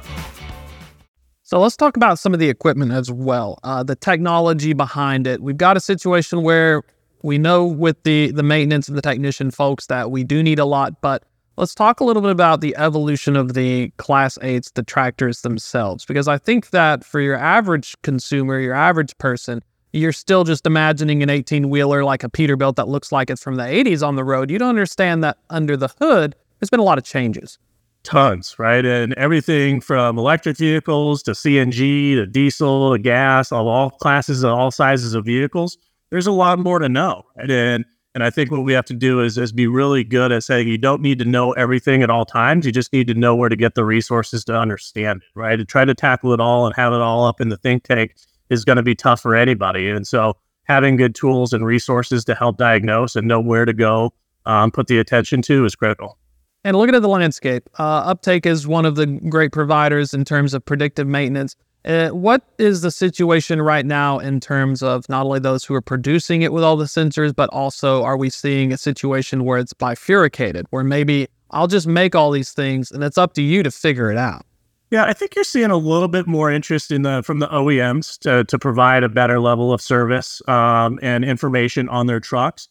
So 1.42 1.58
let's 1.58 1.74
talk 1.74 1.96
about 1.96 2.18
some 2.18 2.34
of 2.34 2.38
the 2.38 2.50
equipment 2.50 2.92
as 2.92 3.10
well, 3.10 3.60
uh, 3.64 3.82
the 3.82 3.96
technology 3.96 4.74
behind 4.74 5.26
it. 5.26 5.42
We've 5.42 5.56
got 5.56 5.74
a 5.78 5.80
situation 5.80 6.42
where 6.42 6.82
we 7.22 7.38
know 7.38 7.64
with 7.64 7.96
the 8.02 8.30
the 8.30 8.42
maintenance 8.42 8.88
and 8.88 8.98
the 8.98 9.00
technician 9.00 9.50
folks 9.52 9.86
that 9.86 10.10
we 10.10 10.22
do 10.22 10.42
need 10.42 10.58
a 10.58 10.66
lot, 10.66 11.00
but 11.00 11.22
let's 11.56 11.74
talk 11.74 12.00
a 12.00 12.04
little 12.04 12.20
bit 12.20 12.30
about 12.30 12.60
the 12.60 12.76
evolution 12.76 13.36
of 13.36 13.54
the 13.54 13.88
class 13.96 14.36
eights, 14.42 14.72
the 14.72 14.82
tractors 14.82 15.40
themselves, 15.40 16.04
because 16.04 16.28
I 16.28 16.36
think 16.36 16.70
that 16.70 17.06
for 17.06 17.20
your 17.20 17.36
average 17.36 17.96
consumer, 18.02 18.60
your 18.60 18.74
average 18.74 19.16
person, 19.16 19.62
you're 19.92 20.12
still 20.12 20.44
just 20.44 20.66
imagining 20.66 21.22
an 21.22 21.30
18 21.30 21.70
wheeler 21.70 22.04
like 22.04 22.24
a 22.24 22.28
Peterbilt 22.28 22.76
that 22.76 22.88
looks 22.88 23.10
like 23.10 23.30
it's 23.30 23.42
from 23.42 23.56
the 23.56 23.62
80s 23.62 24.06
on 24.06 24.16
the 24.16 24.24
road. 24.24 24.50
You 24.50 24.58
don't 24.58 24.68
understand 24.68 25.24
that 25.24 25.38
under 25.50 25.76
the 25.76 25.88
hood, 26.00 26.34
there's 26.58 26.70
been 26.70 26.80
a 26.80 26.84
lot 26.84 26.98
of 26.98 27.04
changes. 27.04 27.58
Tons, 28.04 28.58
right? 28.58 28.84
And 28.84 29.12
everything 29.14 29.80
from 29.80 30.18
electric 30.18 30.56
vehicles 30.56 31.22
to 31.24 31.32
CNG 31.32 32.14
to 32.14 32.26
diesel 32.26 32.92
to 32.92 32.98
gas, 32.98 33.50
of 33.50 33.66
all 33.66 33.90
classes 33.90 34.44
and 34.44 34.52
all 34.52 34.70
sizes 34.70 35.14
of 35.14 35.24
vehicles. 35.24 35.78
There's 36.10 36.26
a 36.26 36.32
lot 36.32 36.58
more 36.58 36.78
to 36.78 36.88
know. 36.88 37.24
Right? 37.36 37.50
And 37.50 37.84
And 38.14 38.24
I 38.24 38.30
think 38.30 38.50
what 38.50 38.64
we 38.64 38.72
have 38.72 38.86
to 38.86 38.94
do 38.94 39.20
is, 39.20 39.38
is 39.38 39.52
be 39.52 39.68
really 39.68 40.02
good 40.02 40.32
at 40.32 40.42
saying 40.42 40.66
you 40.66 40.76
don't 40.76 41.00
need 41.02 41.20
to 41.20 41.24
know 41.24 41.52
everything 41.52 42.02
at 42.02 42.10
all 42.10 42.24
times. 42.24 42.66
You 42.66 42.72
just 42.72 42.92
need 42.92 43.06
to 43.06 43.14
know 43.14 43.36
where 43.36 43.48
to 43.48 43.54
get 43.54 43.76
the 43.76 43.84
resources 43.84 44.44
to 44.46 44.56
understand 44.56 45.22
it, 45.22 45.38
right? 45.38 45.56
To 45.56 45.64
try 45.64 45.84
to 45.84 45.94
tackle 45.94 46.32
it 46.32 46.40
all 46.40 46.66
and 46.66 46.74
have 46.74 46.92
it 46.92 47.00
all 47.00 47.26
up 47.26 47.40
in 47.40 47.48
the 47.48 47.56
think 47.56 47.84
tank 47.84 48.16
is 48.50 48.64
going 48.64 48.76
to 48.76 48.82
be 48.82 48.94
tough 48.94 49.20
for 49.20 49.34
anybody. 49.34 49.88
And 49.88 50.06
so 50.06 50.36
having 50.64 50.96
good 50.96 51.14
tools 51.14 51.52
and 51.52 51.64
resources 51.64 52.24
to 52.26 52.34
help 52.34 52.58
diagnose 52.58 53.16
and 53.16 53.26
know 53.26 53.40
where 53.40 53.64
to 53.64 53.72
go, 53.72 54.12
um, 54.46 54.70
put 54.70 54.86
the 54.86 54.98
attention 54.98 55.42
to 55.42 55.64
is 55.64 55.74
critical. 55.74 56.18
And 56.64 56.76
looking 56.76 56.94
at 56.94 57.02
the 57.02 57.08
landscape, 57.08 57.68
uh, 57.78 58.02
Uptake 58.04 58.44
is 58.44 58.66
one 58.66 58.84
of 58.84 58.96
the 58.96 59.06
great 59.06 59.52
providers 59.52 60.12
in 60.12 60.24
terms 60.24 60.54
of 60.54 60.64
predictive 60.64 61.06
maintenance. 61.06 61.56
Uh, 61.84 62.08
what 62.08 62.42
is 62.58 62.82
the 62.82 62.90
situation 62.90 63.62
right 63.62 63.86
now 63.86 64.18
in 64.18 64.40
terms 64.40 64.82
of 64.82 65.08
not 65.08 65.24
only 65.24 65.38
those 65.38 65.64
who 65.64 65.74
are 65.74 65.80
producing 65.80 66.42
it 66.42 66.52
with 66.52 66.64
all 66.64 66.76
the 66.76 66.84
sensors, 66.84 67.34
but 67.34 67.48
also 67.50 68.02
are 68.02 68.16
we 68.16 68.28
seeing 68.28 68.72
a 68.72 68.76
situation 68.76 69.44
where 69.44 69.58
it's 69.58 69.72
bifurcated, 69.72 70.66
where 70.70 70.84
maybe 70.84 71.28
I'll 71.50 71.68
just 71.68 71.86
make 71.86 72.14
all 72.14 72.30
these 72.30 72.52
things 72.52 72.90
and 72.90 73.02
it's 73.04 73.16
up 73.16 73.32
to 73.34 73.42
you 73.42 73.62
to 73.62 73.70
figure 73.70 74.10
it 74.10 74.18
out? 74.18 74.44
Yeah, 74.90 75.04
I 75.04 75.12
think 75.12 75.34
you're 75.34 75.44
seeing 75.44 75.70
a 75.70 75.76
little 75.76 76.08
bit 76.08 76.26
more 76.26 76.50
interest 76.50 76.90
in 76.90 77.02
the 77.02 77.22
from 77.22 77.40
the 77.40 77.48
OEMs 77.48 78.18
to, 78.20 78.44
to 78.44 78.58
provide 78.58 79.04
a 79.04 79.08
better 79.08 79.38
level 79.38 79.72
of 79.72 79.82
service 79.82 80.40
um, 80.48 80.98
and 81.02 81.24
information 81.24 81.88
on 81.90 82.06
their 82.06 82.20
trucks. 82.20 82.68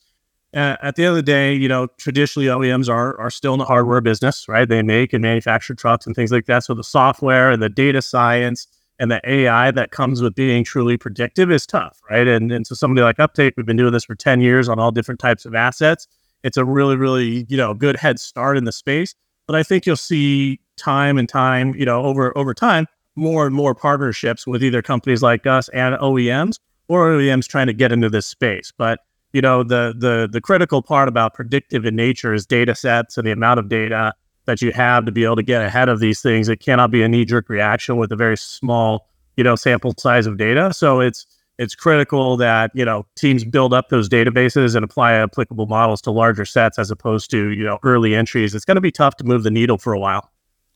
Uh, 0.56 0.78
at 0.82 0.96
the 0.96 1.04
end 1.04 1.12
of 1.12 1.16
the 1.16 1.22
day, 1.22 1.54
you 1.54 1.68
know, 1.68 1.88
traditionally 1.98 2.48
OEMs 2.48 2.90
are 2.90 3.20
are 3.20 3.30
still 3.30 3.54
in 3.54 3.60
the 3.60 3.66
hardware 3.66 4.02
business, 4.02 4.48
right? 4.48 4.68
They 4.68 4.82
make 4.82 5.14
and 5.14 5.22
manufacture 5.22 5.76
trucks 5.76 6.08
and 6.08 6.16
things 6.16 6.32
like 6.32 6.46
that. 6.48 6.64
So 6.64 6.74
the 6.74 6.84
software 6.84 7.52
and 7.52 7.62
the 7.62 7.70
data 7.70 8.02
science 8.02 8.66
and 8.98 9.12
the 9.12 9.22
AI 9.30 9.70
that 9.72 9.92
comes 9.92 10.22
with 10.24 10.34
being 10.34 10.64
truly 10.64 10.98
predictive 10.98 11.52
is 11.52 11.68
tough, 11.68 12.00
right? 12.10 12.28
And 12.28 12.52
and 12.52 12.66
so 12.66 12.74
somebody 12.74 13.04
like 13.04 13.20
Uptake, 13.20 13.54
we've 13.58 13.66
been 13.68 13.78
doing 13.78 13.94
this 13.94 14.06
for 14.06 14.16
ten 14.16 14.42
years 14.42 14.70
on 14.70 14.80
all 14.80 14.92
different 14.92 15.20
types 15.20 15.46
of 15.46 15.54
assets. 15.54 16.08
It's 16.44 16.58
a 16.58 16.66
really, 16.66 16.96
really, 16.96 17.46
you 17.50 17.58
know, 17.58 17.76
good 17.76 17.98
head 17.98 18.20
start 18.20 18.58
in 18.58 18.64
the 18.64 18.72
space. 18.72 19.14
But 19.48 19.56
I 19.56 19.64
think 19.64 19.86
you'll 19.86 19.96
see 19.96 20.60
time 20.76 21.18
and 21.18 21.28
time, 21.28 21.74
you 21.76 21.86
know, 21.86 22.04
over 22.04 22.38
over 22.38 22.54
time, 22.54 22.86
more 23.16 23.48
and 23.48 23.56
more 23.56 23.74
partnerships 23.74 24.46
with 24.46 24.64
either 24.64 24.82
companies 24.82 25.24
like 25.24 25.48
us 25.48 25.70
and 25.70 25.96
OEMs 25.96 26.60
or 26.88 27.10
OEMs 27.12 27.48
trying 27.48 27.68
to 27.68 27.74
get 27.74 27.92
into 27.92 28.10
this 28.10 28.26
space. 28.26 28.72
But 28.78 29.00
you 29.34 29.42
know, 29.42 29.64
the 29.64 29.94
the 29.98 30.30
the 30.32 30.42
critical 30.42 30.82
part 30.82 31.08
about 31.08 31.34
predictive 31.34 31.86
in 31.86 31.96
nature 31.96 32.34
is 32.34 32.46
data 32.46 32.76
sets 32.76 33.18
and 33.18 33.28
the 33.28 33.32
amount 33.32 33.60
of 33.60 33.70
data 33.70 34.14
that 34.46 34.62
you 34.62 34.72
have 34.72 35.06
to 35.06 35.12
be 35.12 35.26
able 35.26 35.36
to 35.36 35.44
get 35.44 35.62
ahead 35.62 35.90
of 35.90 36.00
these 36.00 36.22
things. 36.22 36.48
It 36.48 36.58
cannot 36.58 36.92
be 36.92 37.04
a 37.04 37.08
knee 37.08 37.26
jerk 37.26 37.50
reaction 37.50 37.98
with 37.98 38.12
a 38.12 38.16
very 38.16 38.38
small, 38.38 39.10
you 39.36 39.44
know, 39.44 39.56
sample 39.56 39.94
size 39.98 40.26
of 40.26 40.38
data. 40.38 40.74
So 40.74 41.02
it's 41.02 41.28
it's 41.58 41.76
critical 41.76 42.38
that 42.38 42.72
you 42.74 42.86
know 42.86 43.06
teams 43.16 43.44
build 43.44 43.74
up 43.74 43.90
those 43.90 44.10
databases 44.10 44.76
and 44.76 44.84
apply 44.84 45.14
applicable 45.14 45.66
models 45.66 46.02
to 46.04 46.12
larger 46.12 46.46
sets 46.46 46.78
as 46.80 46.92
opposed 46.92 47.30
to 47.32 47.50
you 47.50 47.64
know 47.64 47.80
early 47.84 48.16
entries. 48.16 48.56
It's 48.56 48.66
going 48.66 48.76
to 48.76 48.82
be 48.82 48.92
tough 48.92 49.18
to 49.18 49.24
move 49.24 49.44
the 49.44 49.52
needle 49.52 49.78
for 49.78 49.94
a 49.94 50.00
while. 50.00 50.32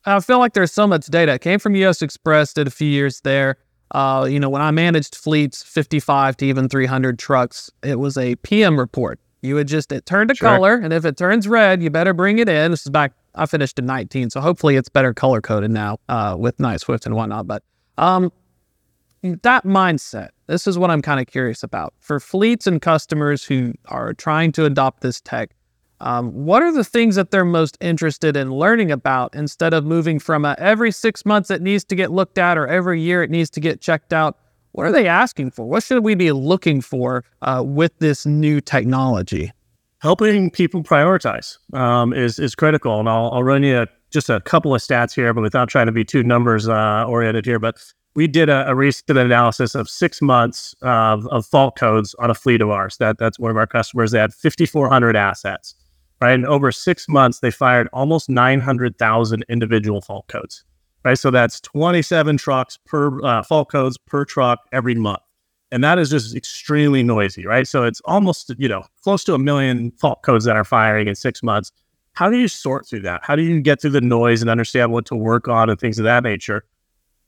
I 0.05 0.19
feel 0.19 0.39
like 0.39 0.53
there's 0.53 0.73
so 0.73 0.87
much 0.87 1.05
data. 1.07 1.33
It 1.33 1.41
came 1.41 1.59
from 1.59 1.75
US 1.75 1.99
Xpress, 1.99 2.53
did 2.53 2.67
a 2.67 2.71
few 2.71 2.87
years 2.87 3.21
there. 3.21 3.57
Uh, 3.91 4.25
you 4.29 4.39
know, 4.39 4.49
when 4.49 4.61
I 4.61 4.71
managed 4.71 5.15
fleets, 5.15 5.63
55 5.63 6.37
to 6.37 6.45
even 6.45 6.69
300 6.69 7.19
trucks, 7.19 7.69
it 7.83 7.99
was 7.99 8.17
a 8.17 8.35
PM 8.37 8.79
report. 8.79 9.19
You 9.41 9.55
would 9.55 9.67
just, 9.67 9.91
it 9.91 10.05
turned 10.05 10.31
a 10.31 10.35
sure. 10.35 10.47
color, 10.47 10.75
and 10.75 10.93
if 10.93 11.03
it 11.03 11.17
turns 11.17 11.47
red, 11.47 11.81
you 11.81 11.89
better 11.89 12.13
bring 12.13 12.39
it 12.39 12.47
in. 12.47 12.71
This 12.71 12.83
is 12.83 12.89
back, 12.89 13.13
I 13.35 13.45
finished 13.47 13.79
in 13.79 13.85
19, 13.85 14.29
so 14.29 14.39
hopefully 14.39 14.75
it's 14.75 14.87
better 14.87 15.13
color 15.13 15.41
coded 15.41 15.71
now 15.71 15.97
uh, 16.07 16.35
with 16.39 16.59
Knight-Swift 16.59 17.05
and 17.05 17.15
whatnot. 17.15 17.47
But 17.47 17.63
um, 17.97 18.31
that 19.23 19.65
mindset, 19.65 20.29
this 20.47 20.67
is 20.67 20.77
what 20.77 20.89
I'm 20.89 21.01
kind 21.01 21.19
of 21.19 21.27
curious 21.27 21.63
about. 21.63 21.93
For 21.99 22.19
fleets 22.19 22.67
and 22.67 22.81
customers 22.81 23.43
who 23.43 23.73
are 23.85 24.13
trying 24.13 24.51
to 24.53 24.65
adopt 24.65 25.01
this 25.01 25.21
tech, 25.21 25.51
um, 25.99 26.31
what 26.33 26.63
are 26.63 26.71
the 26.71 26.83
things 26.83 27.15
that 27.15 27.29
they're 27.29 27.45
most 27.45 27.77
interested 27.79 28.35
in 28.35 28.51
learning 28.51 28.91
about 28.91 29.35
instead 29.35 29.73
of 29.73 29.85
moving 29.85 30.17
from 30.17 30.45
a, 30.45 30.55
every 30.57 30.91
six 30.91 31.25
months 31.25 31.51
it 31.51 31.61
needs 31.61 31.83
to 31.85 31.95
get 31.95 32.11
looked 32.11 32.39
at 32.39 32.57
or 32.57 32.67
every 32.67 32.99
year 32.99 33.21
it 33.21 33.29
needs 33.29 33.51
to 33.51 33.59
get 33.59 33.81
checked 33.81 34.11
out? 34.11 34.39
What 34.71 34.87
are 34.87 34.91
they 34.91 35.07
asking 35.07 35.51
for? 35.51 35.67
What 35.67 35.83
should 35.83 36.03
we 36.03 36.15
be 36.15 36.31
looking 36.31 36.81
for 36.81 37.23
uh, 37.43 37.61
with 37.63 37.91
this 37.99 38.25
new 38.25 38.61
technology? 38.61 39.51
Helping 39.99 40.49
people 40.49 40.81
prioritize 40.81 41.57
um, 41.75 42.13
is 42.13 42.39
is 42.39 42.55
critical, 42.55 42.99
and 42.99 43.07
I'll, 43.07 43.29
I'll 43.31 43.43
run 43.43 43.61
you 43.61 43.81
a, 43.81 43.87
just 44.09 44.29
a 44.31 44.39
couple 44.41 44.73
of 44.73 44.81
stats 44.81 45.13
here, 45.13 45.31
but 45.31 45.41
without 45.41 45.69
trying 45.69 45.85
to 45.85 45.91
be 45.91 46.03
too 46.03 46.23
numbers 46.23 46.67
uh, 46.67 47.05
oriented 47.07 47.45
here. 47.45 47.59
But 47.59 47.75
we 48.15 48.27
did 48.27 48.49
a, 48.49 48.69
a, 48.69 48.75
recent 48.75 49.17
analysis 49.17 49.75
of 49.75 49.89
six 49.89 50.21
months 50.21 50.75
of, 50.81 51.25
of, 51.27 51.45
fault 51.45 51.77
codes 51.77 52.13
on 52.19 52.29
a 52.29 52.33
fleet 52.33 52.61
of 52.61 52.69
ours. 52.69 52.97
That 52.97 53.17
that's 53.17 53.39
one 53.39 53.51
of 53.51 53.57
our 53.57 53.67
customers. 53.67 54.11
They 54.11 54.19
had 54.19 54.33
5,400 54.33 55.15
assets, 55.15 55.75
right? 56.19 56.33
And 56.33 56.45
over 56.45 56.71
six 56.71 57.07
months, 57.07 57.39
they 57.39 57.51
fired 57.51 57.87
almost 57.93 58.29
900,000 58.29 59.45
individual 59.49 60.01
fault 60.01 60.27
codes, 60.27 60.63
right? 61.05 61.17
So 61.17 61.31
that's 61.31 61.61
27 61.61 62.37
trucks 62.37 62.77
per 62.85 63.23
uh, 63.23 63.43
fault 63.43 63.69
codes 63.71 63.97
per 63.97 64.25
truck 64.25 64.59
every 64.71 64.95
month, 64.95 65.21
and 65.71 65.83
that 65.83 65.97
is 65.97 66.09
just 66.09 66.35
extremely 66.35 67.03
noisy, 67.03 67.45
right? 67.45 67.67
So 67.67 67.83
it's 67.83 68.01
almost 68.05 68.51
you 68.57 68.67
know 68.67 68.83
close 69.03 69.23
to 69.25 69.35
a 69.35 69.39
million 69.39 69.91
fault 69.91 70.21
codes 70.23 70.45
that 70.45 70.57
are 70.57 70.65
firing 70.65 71.07
in 71.07 71.15
six 71.15 71.41
months. 71.41 71.71
How 72.13 72.29
do 72.29 72.37
you 72.37 72.49
sort 72.49 72.85
through 72.85 73.01
that? 73.01 73.21
How 73.23 73.37
do 73.37 73.41
you 73.41 73.61
get 73.61 73.79
through 73.79 73.91
the 73.91 74.01
noise 74.01 74.41
and 74.41 74.51
understand 74.51 74.91
what 74.91 75.05
to 75.05 75.15
work 75.15 75.47
on 75.47 75.69
and 75.69 75.79
things 75.79 75.97
of 75.97 76.03
that 76.03 76.23
nature? 76.23 76.65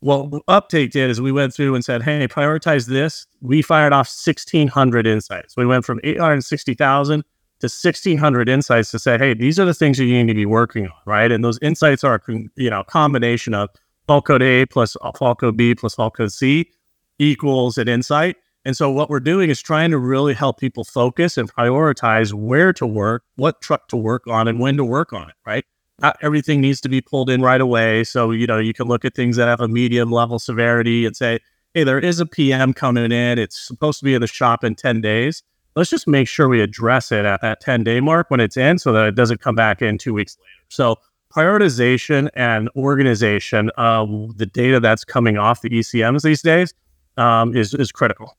What 0.03 0.41
Uptake 0.47 0.91
did 0.91 1.09
is 1.09 1.21
we 1.21 1.31
went 1.31 1.53
through 1.53 1.75
and 1.75 1.83
said, 1.83 2.03
hey, 2.03 2.27
prioritize 2.27 2.87
this. 2.87 3.25
We 3.41 3.61
fired 3.61 3.93
off 3.93 4.07
1,600 4.07 5.07
insights. 5.07 5.55
We 5.55 5.65
went 5.65 5.85
from 5.85 5.99
860,000 6.03 7.21
to 7.21 7.65
1,600 7.65 8.49
insights 8.49 8.91
to 8.91 8.99
say, 8.99 9.17
hey, 9.17 9.33
these 9.33 9.59
are 9.59 9.65
the 9.65 9.73
things 9.73 9.97
you 9.97 10.05
need 10.07 10.27
to 10.27 10.33
be 10.33 10.45
working 10.45 10.87
on, 10.87 10.93
right? 11.05 11.31
And 11.31 11.43
those 11.43 11.57
insights 11.61 12.03
are, 12.03 12.21
you 12.27 12.69
know, 12.69 12.81
a 12.81 12.85
combination 12.85 13.53
of 13.53 13.69
fault 14.05 14.25
code 14.25 14.41
A 14.41 14.65
plus 14.65 14.97
fault 15.15 15.39
code 15.39 15.55
B 15.55 15.73
plus 15.73 15.95
fault 15.95 16.15
code 16.17 16.33
C 16.33 16.69
equals 17.17 17.77
an 17.77 17.87
insight. 17.87 18.35
And 18.65 18.75
so 18.75 18.89
what 18.89 19.09
we're 19.09 19.21
doing 19.21 19.49
is 19.49 19.61
trying 19.61 19.91
to 19.91 19.97
really 19.97 20.33
help 20.33 20.59
people 20.59 20.83
focus 20.83 21.37
and 21.37 21.53
prioritize 21.53 22.33
where 22.33 22.73
to 22.73 22.85
work, 22.85 23.23
what 23.35 23.61
truck 23.61 23.87
to 23.89 23.97
work 23.97 24.27
on, 24.27 24.47
and 24.47 24.59
when 24.59 24.75
to 24.77 24.85
work 24.85 25.13
on 25.13 25.29
it, 25.29 25.35
right? 25.45 25.65
Not 26.01 26.17
everything 26.21 26.61
needs 26.61 26.81
to 26.81 26.89
be 26.89 27.01
pulled 27.01 27.29
in 27.29 27.41
right 27.41 27.61
away. 27.61 28.03
So, 28.03 28.31
you 28.31 28.47
know, 28.47 28.59
you 28.59 28.73
can 28.73 28.87
look 28.87 29.05
at 29.05 29.15
things 29.15 29.37
that 29.37 29.47
have 29.47 29.61
a 29.61 29.67
medium 29.67 30.11
level 30.11 30.39
severity 30.39 31.05
and 31.05 31.15
say, 31.15 31.39
hey, 31.73 31.83
there 31.83 31.99
is 31.99 32.19
a 32.19 32.25
PM 32.25 32.73
coming 32.73 33.11
in. 33.11 33.39
It's 33.39 33.59
supposed 33.59 33.99
to 33.99 34.05
be 34.05 34.13
in 34.13 34.21
the 34.21 34.27
shop 34.27 34.63
in 34.63 34.75
10 34.75 35.01
days. 35.01 35.43
Let's 35.75 35.89
just 35.89 36.07
make 36.07 36.27
sure 36.27 36.47
we 36.47 36.61
address 36.61 37.11
it 37.11 37.25
at 37.25 37.41
that 37.41 37.59
10 37.61 37.83
day 37.83 37.99
mark 37.99 38.29
when 38.29 38.39
it's 38.39 38.57
in 38.57 38.77
so 38.77 38.91
that 38.93 39.07
it 39.07 39.15
doesn't 39.15 39.41
come 39.41 39.55
back 39.55 39.81
in 39.81 39.97
two 39.97 40.13
weeks 40.13 40.37
later. 40.37 40.49
So, 40.69 40.99
prioritization 41.33 42.29
and 42.35 42.69
organization 42.75 43.71
of 43.75 44.37
the 44.37 44.45
data 44.45 44.79
that's 44.79 45.03
coming 45.03 45.35
off 45.35 45.61
the 45.61 45.69
ECMs 45.69 46.21
these 46.21 46.43
days 46.43 46.75
um, 47.17 47.55
is, 47.55 47.73
is 47.73 47.91
critical. 47.91 48.37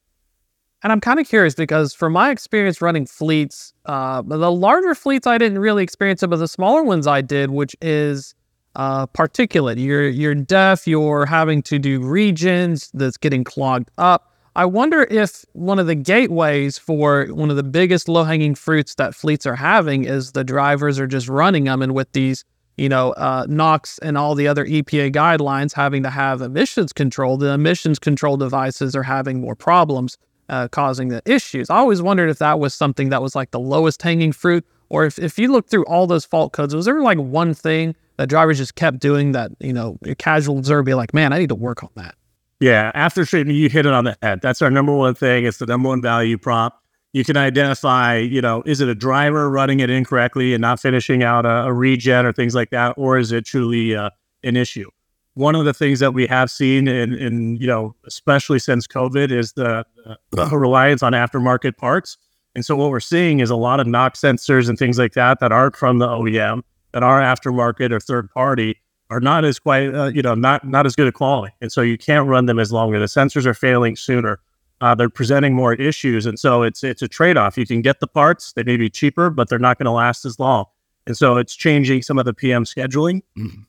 And 0.84 0.92
I'm 0.92 1.00
kind 1.00 1.18
of 1.18 1.26
curious 1.26 1.54
because 1.54 1.94
from 1.94 2.12
my 2.12 2.30
experience 2.30 2.82
running 2.82 3.06
fleets, 3.06 3.72
uh, 3.86 4.20
the 4.20 4.52
larger 4.52 4.94
fleets 4.94 5.26
I 5.26 5.38
didn't 5.38 5.58
really 5.58 5.82
experience 5.82 6.22
it, 6.22 6.28
but 6.28 6.36
the 6.36 6.46
smaller 6.46 6.82
ones 6.82 7.06
I 7.06 7.22
did, 7.22 7.50
which 7.50 7.74
is 7.80 8.34
uh, 8.76 9.06
particulate. 9.06 9.82
You're 9.82 10.06
you're 10.10 10.34
DEF. 10.34 10.86
You're 10.86 11.24
having 11.24 11.62
to 11.62 11.78
do 11.78 12.00
regens 12.00 12.90
that's 12.92 13.16
getting 13.16 13.44
clogged 13.44 13.90
up. 13.96 14.30
I 14.56 14.66
wonder 14.66 15.06
if 15.10 15.46
one 15.54 15.78
of 15.78 15.86
the 15.86 15.94
gateways 15.94 16.76
for 16.76 17.28
one 17.28 17.48
of 17.48 17.56
the 17.56 17.62
biggest 17.62 18.06
low 18.06 18.22
hanging 18.22 18.54
fruits 18.54 18.94
that 18.96 19.14
fleets 19.14 19.46
are 19.46 19.56
having 19.56 20.04
is 20.04 20.32
the 20.32 20.44
drivers 20.44 21.00
are 21.00 21.06
just 21.06 21.30
running 21.30 21.64
them, 21.64 21.80
and 21.80 21.94
with 21.94 22.12
these 22.12 22.44
you 22.76 22.88
know, 22.88 23.12
uh, 23.12 23.46
NOx 23.48 23.98
and 23.98 24.18
all 24.18 24.34
the 24.34 24.48
other 24.48 24.66
EPA 24.66 25.12
guidelines 25.12 25.72
having 25.72 26.02
to 26.02 26.10
have 26.10 26.42
emissions 26.42 26.92
control, 26.92 27.36
the 27.36 27.52
emissions 27.52 28.00
control 28.00 28.36
devices 28.36 28.96
are 28.96 29.04
having 29.04 29.40
more 29.40 29.54
problems 29.54 30.18
uh, 30.48 30.68
causing 30.68 31.08
the 31.08 31.22
issues. 31.26 31.70
I 31.70 31.76
always 31.76 32.02
wondered 32.02 32.30
if 32.30 32.38
that 32.38 32.58
was 32.58 32.74
something 32.74 33.08
that 33.10 33.22
was 33.22 33.34
like 33.34 33.50
the 33.50 33.60
lowest 33.60 34.02
hanging 34.02 34.32
fruit, 34.32 34.64
or 34.88 35.04
if, 35.04 35.18
if 35.18 35.38
you 35.38 35.50
look 35.50 35.68
through 35.68 35.84
all 35.86 36.06
those 36.06 36.24
fault 36.24 36.52
codes, 36.52 36.74
was 36.74 36.84
there 36.84 37.00
like 37.00 37.18
one 37.18 37.54
thing 37.54 37.94
that 38.16 38.28
drivers 38.28 38.58
just 38.58 38.74
kept 38.74 39.00
doing 39.00 39.32
that, 39.32 39.50
you 39.60 39.72
know, 39.72 39.98
a 40.04 40.14
casual 40.14 40.58
observer 40.58 40.82
be 40.82 40.94
like, 40.94 41.12
man, 41.12 41.32
I 41.32 41.38
need 41.38 41.48
to 41.48 41.54
work 41.54 41.82
on 41.82 41.90
that? 41.96 42.14
Yeah, 42.60 42.92
after 42.94 43.24
treatment, 43.24 43.58
you 43.58 43.68
hit 43.68 43.86
it 43.86 43.92
on 43.92 44.04
the 44.04 44.16
head. 44.22 44.40
That's 44.40 44.62
our 44.62 44.70
number 44.70 44.94
one 44.94 45.14
thing. 45.14 45.44
It's 45.44 45.58
the 45.58 45.66
number 45.66 45.88
one 45.88 46.00
value 46.00 46.38
prop. 46.38 46.80
You 47.12 47.24
can 47.24 47.36
identify, 47.36 48.18
you 48.18 48.40
know, 48.40 48.62
is 48.66 48.80
it 48.80 48.88
a 48.88 48.94
driver 48.94 49.50
running 49.50 49.80
it 49.80 49.90
incorrectly 49.90 50.54
and 50.54 50.60
not 50.60 50.80
finishing 50.80 51.22
out 51.22 51.46
a, 51.46 51.64
a 51.64 51.72
regen 51.72 52.26
or 52.26 52.32
things 52.32 52.54
like 52.54 52.70
that, 52.70 52.94
or 52.96 53.18
is 53.18 53.32
it 53.32 53.44
truly 53.44 53.94
uh, 53.94 54.10
an 54.42 54.56
issue? 54.56 54.90
One 55.34 55.54
of 55.54 55.64
the 55.64 55.74
things 55.74 55.98
that 56.00 56.14
we 56.14 56.26
have 56.28 56.50
seen 56.50 56.86
in, 56.86 57.14
in 57.14 57.56
you 57.56 57.66
know, 57.66 57.94
especially 58.06 58.58
since 58.58 58.86
COVID, 58.86 59.32
is 59.32 59.52
the, 59.54 59.84
the 60.30 60.46
reliance 60.56 61.02
on 61.02 61.12
aftermarket 61.12 61.76
parts. 61.76 62.16
And 62.54 62.64
so 62.64 62.76
what 62.76 62.90
we're 62.90 63.00
seeing 63.00 63.40
is 63.40 63.50
a 63.50 63.56
lot 63.56 63.80
of 63.80 63.86
NOx 63.86 64.20
sensors 64.20 64.68
and 64.68 64.78
things 64.78 64.96
like 64.96 65.14
that 65.14 65.40
that 65.40 65.50
aren't 65.50 65.74
from 65.74 65.98
the 65.98 66.06
OEM, 66.06 66.62
that 66.92 67.02
are 67.02 67.20
aftermarket 67.20 67.90
or 67.90 67.98
third 67.98 68.30
party, 68.30 68.80
are 69.10 69.20
not 69.20 69.44
as 69.44 69.58
quite, 69.58 69.92
uh, 69.92 70.06
you 70.06 70.22
know, 70.22 70.34
not 70.34 70.66
not 70.66 70.86
as 70.86 70.94
good 70.94 71.08
a 71.08 71.12
quality. 71.12 71.52
And 71.60 71.70
so 71.72 71.80
you 71.82 71.98
can't 71.98 72.28
run 72.28 72.46
them 72.46 72.58
as 72.58 72.72
long. 72.72 72.92
The 72.92 72.98
sensors 73.00 73.44
are 73.44 73.54
failing 73.54 73.96
sooner. 73.96 74.40
uh, 74.80 74.94
they're 74.94 75.08
presenting 75.08 75.54
more 75.54 75.74
issues, 75.74 76.26
and 76.26 76.38
so 76.38 76.62
it's 76.62 76.84
it's 76.84 77.02
a 77.02 77.08
trade 77.08 77.36
off. 77.36 77.56
You 77.56 77.66
can 77.66 77.80
get 77.82 78.00
the 78.00 78.06
parts; 78.06 78.52
they 78.52 78.62
may 78.62 78.76
be 78.76 78.90
cheaper, 78.90 79.30
but 79.30 79.48
they're 79.48 79.58
not 79.58 79.78
going 79.78 79.86
to 79.86 79.92
last 79.92 80.24
as 80.24 80.38
long. 80.38 80.66
And 81.06 81.16
so 81.16 81.36
it's 81.36 81.54
changing 81.54 82.02
some 82.02 82.18
of 82.18 82.24
the 82.24 82.34
PM 82.34 82.64
scheduling 82.64 83.22
mm-hmm. 83.36 83.62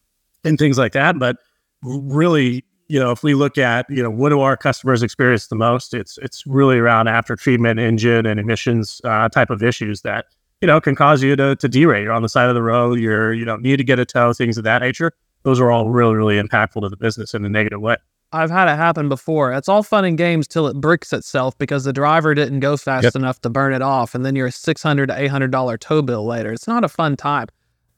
and 0.43 0.57
things 0.57 0.77
like 0.77 0.93
that. 0.93 1.19
But 1.19 1.37
really, 1.85 2.65
you 2.87 2.99
know, 2.99 3.11
if 3.11 3.23
we 3.23 3.33
look 3.33 3.57
at, 3.57 3.85
you 3.89 4.01
know, 4.01 4.09
what 4.09 4.29
do 4.29 4.41
our 4.41 4.57
customers 4.57 5.03
experience 5.03 5.47
the 5.47 5.55
most? 5.55 5.93
It's 5.93 6.17
it's 6.19 6.45
really 6.45 6.77
around 6.77 7.07
after 7.07 7.35
treatment 7.35 7.79
engine 7.79 8.25
and 8.25 8.39
emissions 8.39 9.01
uh, 9.03 9.29
type 9.29 9.49
of 9.49 9.63
issues 9.63 10.01
that 10.01 10.25
you 10.61 10.67
know 10.67 10.79
can 10.81 10.95
cause 10.95 11.23
you 11.23 11.35
to 11.35 11.55
to 11.55 11.69
derate. 11.69 12.03
You're 12.03 12.13
on 12.13 12.21
the 12.21 12.29
side 12.29 12.49
of 12.49 12.55
the 12.55 12.63
road. 12.63 12.99
You're 12.99 13.33
you 13.33 13.45
know 13.45 13.57
need 13.57 13.77
to 13.77 13.83
get 13.83 13.99
a 13.99 14.05
tow, 14.05 14.33
things 14.33 14.57
of 14.57 14.63
that 14.63 14.81
nature. 14.81 15.11
Those 15.43 15.59
are 15.59 15.71
all 15.71 15.89
really 15.89 16.15
really 16.15 16.41
impactful 16.41 16.81
to 16.81 16.89
the 16.89 16.97
business 16.97 17.33
in 17.33 17.45
a 17.45 17.49
negative 17.49 17.81
way. 17.81 17.97
I've 18.31 18.49
had 18.49 18.67
it 18.67 18.75
happen 18.75 19.07
before. 19.07 19.53
It's 19.53 19.69
all 19.69 19.83
fun 19.83 20.03
and 20.03 20.17
games 20.17 20.47
till 20.47 20.67
it 20.67 20.81
bricks 20.81 21.13
itself 21.13 21.57
because 21.57 21.85
the 21.85 21.93
driver 21.93 22.33
didn't 22.33 22.59
go 22.59 22.75
fast 22.75 23.03
yep. 23.03 23.15
enough 23.15 23.39
to 23.41 23.49
burn 23.49 23.73
it 23.73 23.81
off, 23.81 24.15
and 24.15 24.25
then 24.25 24.35
you're 24.35 24.47
a 24.47 24.51
six 24.51 24.83
hundred 24.83 25.07
to 25.07 25.19
eight 25.19 25.27
hundred 25.27 25.51
dollar 25.51 25.77
tow 25.77 26.01
bill 26.01 26.25
later. 26.25 26.51
It's 26.51 26.67
not 26.67 26.83
a 26.83 26.89
fun 26.89 27.15
time. 27.15 27.47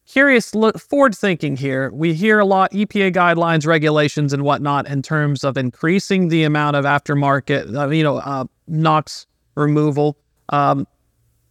Curious, 0.08 0.56
look 0.56 0.80
forward 0.80 1.14
thinking 1.14 1.58
here. 1.58 1.92
We 1.92 2.14
hear 2.14 2.40
a 2.40 2.46
lot 2.46 2.72
EPA 2.72 3.14
guidelines, 3.14 3.68
regulations, 3.68 4.32
and 4.32 4.44
whatnot 4.44 4.88
in 4.88 5.02
terms 5.02 5.44
of 5.44 5.58
increasing 5.58 6.30
the 6.30 6.46
amount 6.46 6.78
of 6.78 6.86
aftermarket, 6.86 7.76
uh, 7.76 7.90
you 7.90 8.04
know, 8.04 8.18
uh, 8.20 8.46
NOx 8.70 9.28
removal. 9.56 10.18
Um, 10.48 10.88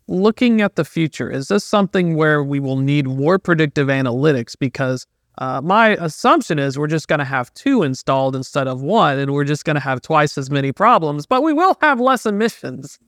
looking 0.09 0.63
at 0.63 0.77
the 0.77 0.87
future, 0.87 1.31
is 1.31 1.49
this 1.49 1.65
something 1.65 2.17
where 2.17 2.43
we 2.43 2.59
will 2.59 2.79
need 2.79 3.07
more 3.07 3.39
predictive 3.39 3.89
analytics 3.89 4.57
because 4.59 5.07
uh, 5.37 5.61
my 5.63 5.89
assumption 6.01 6.59
is 6.59 6.79
we're 6.79 6.87
just 6.87 7.09
going 7.09 7.19
to 7.19 7.27
have 7.27 7.53
two 7.53 7.83
installed 7.83 8.35
instead 8.35 8.69
of 8.69 8.81
one, 8.81 9.19
and 9.19 9.33
we're 9.35 9.45
just 9.45 9.67
going 9.67 9.75
to 9.75 9.81
have 9.81 10.01
twice 10.01 10.39
as 10.39 10.51
many 10.51 10.73
problems, 10.73 11.27
but 11.27 11.43
we 11.43 11.53
will 11.53 11.77
have 11.83 12.01
less 12.01 12.25
emissions. 12.25 12.99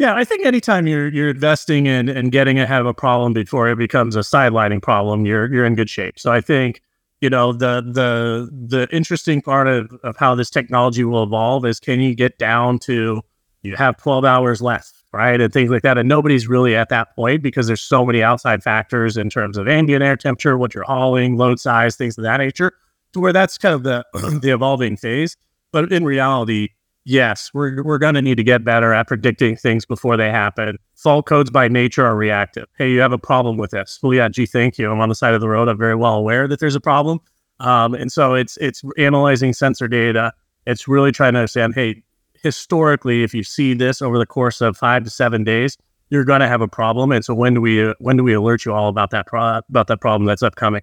Yeah, 0.00 0.14
I 0.14 0.24
think 0.24 0.46
anytime 0.46 0.86
you're 0.86 1.08
you're 1.08 1.28
investing 1.28 1.84
in 1.84 2.08
and 2.08 2.32
getting 2.32 2.58
ahead 2.58 2.80
of 2.80 2.86
a 2.86 2.94
problem 2.94 3.34
before 3.34 3.68
it 3.68 3.76
becomes 3.76 4.16
a 4.16 4.20
sidelining 4.20 4.80
problem, 4.80 5.26
you're 5.26 5.52
you're 5.52 5.66
in 5.66 5.74
good 5.74 5.90
shape. 5.90 6.18
So 6.18 6.32
I 6.32 6.40
think 6.40 6.80
you 7.20 7.28
know 7.28 7.52
the 7.52 7.82
the 7.82 8.48
the 8.50 8.88
interesting 8.96 9.42
part 9.42 9.68
of, 9.68 9.92
of 10.02 10.16
how 10.16 10.34
this 10.34 10.48
technology 10.48 11.04
will 11.04 11.22
evolve 11.22 11.66
is 11.66 11.78
can 11.78 12.00
you 12.00 12.14
get 12.14 12.38
down 12.38 12.78
to 12.78 13.20
you 13.60 13.76
have 13.76 13.98
12 13.98 14.24
hours 14.24 14.62
left 14.62 14.94
right? 15.12 15.40
And 15.40 15.52
things 15.52 15.70
like 15.70 15.82
that. 15.82 15.98
And 15.98 16.08
nobody's 16.08 16.46
really 16.46 16.76
at 16.76 16.88
that 16.90 17.16
point 17.16 17.42
because 17.42 17.66
there's 17.66 17.80
so 17.80 18.06
many 18.06 18.22
outside 18.22 18.62
factors 18.62 19.16
in 19.16 19.28
terms 19.28 19.58
of 19.58 19.66
ambient 19.66 20.04
air 20.04 20.16
temperature, 20.16 20.56
what 20.56 20.72
you're 20.72 20.84
hauling, 20.84 21.36
load 21.36 21.58
size, 21.58 21.96
things 21.96 22.16
of 22.16 22.22
that 22.22 22.36
nature, 22.36 22.72
to 23.12 23.18
where 23.18 23.32
that's 23.32 23.58
kind 23.58 23.74
of 23.74 23.82
the 23.82 24.06
the 24.40 24.50
evolving 24.50 24.96
phase. 24.96 25.36
But 25.72 25.92
in 25.92 26.04
reality, 26.04 26.68
yes, 27.04 27.50
we're 27.52 27.82
we're 27.82 27.98
gonna 27.98 28.22
need 28.22 28.36
to 28.36 28.44
get 28.44 28.64
better 28.64 28.92
at 28.92 29.08
predicting 29.08 29.56
things 29.56 29.84
before 29.84 30.16
they 30.16 30.30
happen. 30.30 30.78
Fault 30.96 31.26
codes 31.26 31.50
by 31.50 31.68
nature 31.68 32.04
are 32.04 32.16
reactive. 32.16 32.66
Hey, 32.78 32.90
you 32.90 33.00
have 33.00 33.12
a 33.12 33.18
problem 33.18 33.56
with 33.56 33.70
this. 33.70 33.98
Well, 34.02 34.14
yeah, 34.14 34.28
gee, 34.28 34.46
thank 34.46 34.78
you. 34.78 34.90
I'm 34.90 35.00
on 35.00 35.08
the 35.08 35.14
side 35.14 35.34
of 35.34 35.40
the 35.40 35.48
road. 35.48 35.68
I'm 35.68 35.78
very 35.78 35.94
well 35.94 36.14
aware 36.14 36.48
that 36.48 36.60
there's 36.60 36.76
a 36.76 36.80
problem. 36.80 37.20
Um, 37.60 37.94
and 37.94 38.10
so 38.10 38.34
it's 38.34 38.56
it's 38.58 38.82
analyzing 38.98 39.52
sensor 39.52 39.88
data. 39.88 40.32
It's 40.66 40.88
really 40.88 41.12
trying 41.12 41.34
to 41.34 41.40
understand, 41.40 41.74
hey, 41.74 42.02
historically, 42.42 43.22
if 43.22 43.34
you 43.34 43.42
see 43.42 43.74
this 43.74 44.02
over 44.02 44.18
the 44.18 44.26
course 44.26 44.60
of 44.60 44.76
five 44.76 45.04
to 45.04 45.10
seven 45.10 45.44
days, 45.44 45.76
you're 46.10 46.24
going 46.24 46.40
to 46.40 46.48
have 46.48 46.60
a 46.60 46.68
problem. 46.68 47.12
And 47.12 47.24
so 47.24 47.34
when 47.34 47.54
do 47.54 47.60
we 47.60 47.92
when 47.98 48.16
do 48.16 48.24
we 48.24 48.34
alert 48.34 48.64
you 48.64 48.72
all 48.72 48.88
about 48.88 49.10
that 49.10 49.26
pro- 49.26 49.58
about 49.68 49.86
that 49.88 50.00
problem 50.00 50.26
that's 50.26 50.42
upcoming? 50.42 50.82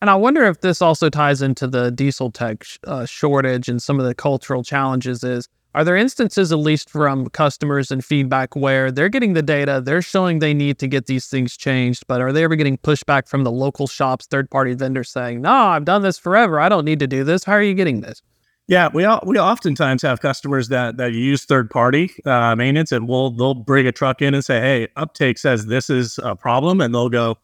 And 0.00 0.08
I 0.08 0.14
wonder 0.14 0.44
if 0.46 0.60
this 0.60 0.80
also 0.80 1.10
ties 1.10 1.42
into 1.42 1.66
the 1.66 1.90
diesel 1.90 2.30
tech 2.30 2.64
sh- 2.64 2.78
uh, 2.86 3.04
shortage 3.04 3.68
and 3.68 3.82
some 3.82 4.00
of 4.00 4.06
the 4.06 4.14
cultural 4.14 4.62
challenges. 4.62 5.22
Is 5.22 5.46
are 5.74 5.84
there 5.84 5.96
instances, 5.96 6.50
at 6.52 6.58
least 6.58 6.88
from 6.88 7.28
customers 7.28 7.90
and 7.90 8.04
feedback, 8.04 8.56
where 8.56 8.90
they're 8.90 9.10
getting 9.10 9.34
the 9.34 9.42
data, 9.42 9.80
they're 9.84 10.02
showing 10.02 10.38
they 10.38 10.54
need 10.54 10.78
to 10.78 10.88
get 10.88 11.06
these 11.06 11.26
things 11.26 11.56
changed, 11.56 12.06
but 12.08 12.20
are 12.20 12.32
they 12.32 12.44
ever 12.44 12.56
getting 12.56 12.78
pushback 12.78 13.28
from 13.28 13.44
the 13.44 13.52
local 13.52 13.86
shops, 13.86 14.26
third 14.26 14.50
party 14.50 14.72
vendors 14.74 15.10
saying, 15.10 15.42
"No, 15.42 15.52
I've 15.52 15.84
done 15.84 16.02
this 16.02 16.18
forever. 16.18 16.58
I 16.58 16.70
don't 16.70 16.86
need 16.86 17.00
to 17.00 17.06
do 17.06 17.22
this." 17.22 17.44
How 17.44 17.52
are 17.52 17.62
you 17.62 17.74
getting 17.74 18.00
this? 18.00 18.22
Yeah, 18.68 18.88
we 18.94 19.04
all, 19.04 19.20
we 19.26 19.38
oftentimes 19.38 20.00
have 20.02 20.20
customers 20.20 20.68
that 20.68 20.96
that 20.96 21.12
use 21.12 21.44
third 21.44 21.68
party 21.68 22.10
uh, 22.24 22.56
maintenance, 22.56 22.90
and 22.90 23.06
we'll 23.06 23.32
they'll 23.32 23.54
bring 23.54 23.86
a 23.86 23.92
truck 23.92 24.22
in 24.22 24.32
and 24.32 24.44
say, 24.44 24.60
"Hey, 24.60 24.88
Uptake 24.96 25.36
says 25.36 25.66
this 25.66 25.90
is 25.90 26.18
a 26.22 26.34
problem," 26.36 26.80
and 26.80 26.94
they'll 26.94 27.10
go, 27.10 27.36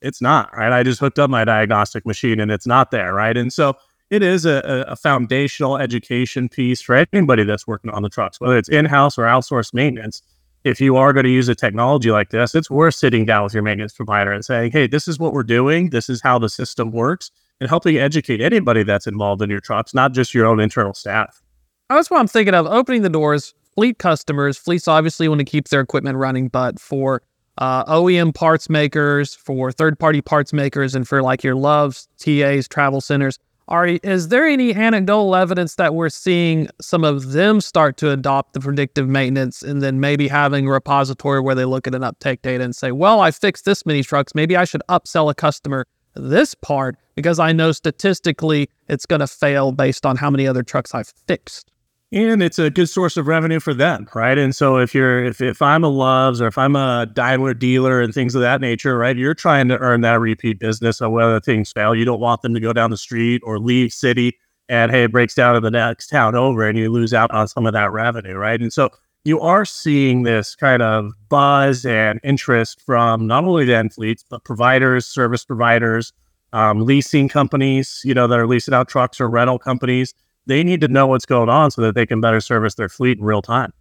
"It's 0.00 0.20
not 0.20 0.54
right. 0.56 0.72
I 0.72 0.82
just 0.82 1.00
hooked 1.00 1.18
up 1.18 1.30
my 1.30 1.44
diagnostic 1.44 2.06
machine, 2.06 2.40
and 2.40 2.50
it's 2.50 2.66
not 2.66 2.90
there, 2.90 3.14
right?" 3.14 3.36
And 3.36 3.52
so 3.52 3.74
it 4.10 4.22
is 4.22 4.44
a, 4.46 4.84
a 4.88 4.96
foundational 4.96 5.78
education 5.78 6.48
piece 6.48 6.80
for 6.80 6.94
anybody 6.94 7.44
that's 7.44 7.66
working 7.66 7.90
on 7.90 8.02
the 8.02 8.08
trucks, 8.08 8.40
whether 8.40 8.56
it's 8.56 8.68
in 8.68 8.84
house 8.84 9.18
or 9.18 9.22
outsourced 9.22 9.74
maintenance. 9.74 10.22
If 10.64 10.80
you 10.80 10.96
are 10.96 11.12
going 11.12 11.24
to 11.24 11.30
use 11.30 11.48
a 11.48 11.54
technology 11.54 12.10
like 12.10 12.30
this, 12.30 12.54
it's 12.54 12.70
worth 12.70 12.94
sitting 12.94 13.24
down 13.24 13.44
with 13.44 13.54
your 13.54 13.62
maintenance 13.62 13.92
provider 13.92 14.32
and 14.32 14.44
saying, 14.44 14.72
"Hey, 14.72 14.86
this 14.86 15.08
is 15.08 15.18
what 15.18 15.32
we're 15.32 15.42
doing. 15.42 15.90
This 15.90 16.08
is 16.08 16.20
how 16.22 16.38
the 16.38 16.48
system 16.48 16.90
works." 16.92 17.30
and 17.60 17.68
helping 17.68 17.96
educate 17.96 18.40
anybody 18.40 18.82
that's 18.82 19.06
involved 19.06 19.42
in 19.42 19.50
your 19.50 19.60
trucks, 19.60 19.94
not 19.94 20.12
just 20.12 20.34
your 20.34 20.46
own 20.46 20.60
internal 20.60 20.94
staff. 20.94 21.42
That's 21.88 22.10
what 22.10 22.20
I'm 22.20 22.28
thinking 22.28 22.54
of 22.54 22.66
opening 22.66 23.02
the 23.02 23.08
doors. 23.08 23.54
Fleet 23.74 23.98
customers, 23.98 24.56
fleets 24.56 24.88
obviously 24.88 25.28
want 25.28 25.40
to 25.40 25.44
keep 25.44 25.68
their 25.68 25.80
equipment 25.80 26.16
running, 26.16 26.48
but 26.48 26.80
for 26.80 27.22
uh, 27.58 27.84
OEM 27.84 28.34
parts 28.34 28.68
makers, 28.68 29.34
for 29.34 29.72
third 29.72 29.98
party 29.98 30.20
parts 30.20 30.52
makers, 30.52 30.94
and 30.94 31.06
for 31.06 31.22
like 31.22 31.42
your 31.42 31.54
Love's, 31.54 32.08
TAs, 32.18 32.68
travel 32.68 33.00
centers, 33.00 33.38
are 33.68 33.86
is 33.86 34.28
there 34.28 34.46
any 34.46 34.72
anecdotal 34.72 35.34
evidence 35.34 35.74
that 35.74 35.94
we're 35.94 36.08
seeing 36.08 36.68
some 36.80 37.02
of 37.02 37.32
them 37.32 37.60
start 37.60 37.96
to 37.96 38.10
adopt 38.10 38.52
the 38.52 38.60
predictive 38.60 39.08
maintenance 39.08 39.62
and 39.62 39.82
then 39.82 39.98
maybe 39.98 40.28
having 40.28 40.68
a 40.68 40.70
repository 40.70 41.40
where 41.40 41.54
they 41.54 41.64
look 41.64 41.86
at 41.88 41.94
an 41.94 42.04
uptake 42.04 42.42
data 42.42 42.62
and 42.62 42.76
say, 42.76 42.92
well, 42.92 43.20
I 43.20 43.32
fixed 43.32 43.64
this 43.64 43.84
many 43.84 44.04
trucks. 44.04 44.34
Maybe 44.36 44.56
I 44.56 44.64
should 44.64 44.82
upsell 44.88 45.30
a 45.30 45.34
customer 45.34 45.84
this 46.14 46.54
part 46.54 46.96
because 47.16 47.38
I 47.38 47.52
know 47.52 47.72
statistically 47.72 48.70
it's 48.88 49.04
going 49.04 49.20
to 49.20 49.26
fail 49.26 49.72
based 49.72 50.06
on 50.06 50.16
how 50.16 50.30
many 50.30 50.46
other 50.46 50.62
trucks 50.62 50.94
I've 50.94 51.12
fixed. 51.26 51.70
And 52.12 52.40
it's 52.40 52.58
a 52.58 52.70
good 52.70 52.88
source 52.88 53.16
of 53.16 53.26
revenue 53.26 53.58
for 53.58 53.74
them, 53.74 54.06
right? 54.14 54.38
And 54.38 54.54
so 54.54 54.76
if 54.78 54.94
you're 54.94 55.24
if, 55.24 55.40
if 55.40 55.60
I'm 55.60 55.82
a 55.82 55.88
Love's 55.88 56.40
or 56.40 56.46
if 56.46 56.56
I'm 56.56 56.76
a 56.76 57.06
Daimler 57.12 57.52
dealer 57.52 58.00
and 58.00 58.14
things 58.14 58.36
of 58.36 58.42
that 58.42 58.60
nature, 58.60 58.96
right? 58.96 59.16
You're 59.16 59.34
trying 59.34 59.66
to 59.68 59.78
earn 59.78 60.02
that 60.02 60.20
repeat 60.20 60.60
business 60.60 61.00
of 61.00 61.10
whether 61.10 61.40
things 61.40 61.72
fail. 61.72 61.96
You 61.96 62.04
don't 62.04 62.20
want 62.20 62.42
them 62.42 62.54
to 62.54 62.60
go 62.60 62.72
down 62.72 62.90
the 62.90 62.96
street 62.96 63.42
or 63.44 63.58
leave 63.58 63.92
city 63.92 64.38
and 64.68 64.90
hey, 64.92 65.04
it 65.04 65.12
breaks 65.12 65.34
down 65.34 65.56
in 65.56 65.62
the 65.62 65.70
next 65.70 66.08
town 66.08 66.34
over 66.36 66.68
and 66.68 66.78
you 66.78 66.90
lose 66.90 67.12
out 67.12 67.30
on 67.32 67.48
some 67.48 67.66
of 67.66 67.72
that 67.72 67.90
revenue, 67.92 68.36
right? 68.36 68.60
And 68.60 68.72
so 68.72 68.90
you 69.24 69.40
are 69.40 69.64
seeing 69.64 70.22
this 70.22 70.54
kind 70.54 70.82
of 70.82 71.10
buzz 71.28 71.84
and 71.84 72.20
interest 72.22 72.80
from 72.80 73.26
not 73.26 73.44
only 73.44 73.64
the 73.64 73.74
end 73.74 73.92
fleets, 73.92 74.24
but 74.28 74.44
providers, 74.44 75.06
service 75.06 75.44
providers, 75.44 76.12
um, 76.52 76.84
leasing 76.84 77.28
companies, 77.28 78.00
you 78.04 78.14
know, 78.14 78.28
that 78.28 78.38
are 78.38 78.46
leasing 78.46 78.74
out 78.74 78.88
trucks 78.88 79.20
or 79.20 79.28
rental 79.28 79.58
companies. 79.58 80.14
They 80.46 80.62
need 80.62 80.80
to 80.82 80.88
know 80.88 81.06
what's 81.06 81.26
going 81.26 81.48
on 81.48 81.70
so 81.70 81.82
that 81.82 81.94
they 81.94 82.06
can 82.06 82.20
better 82.20 82.40
service 82.40 82.74
their 82.74 82.88
fleet 82.88 83.18
in 83.18 83.24
real 83.24 83.42
time. 83.42 83.72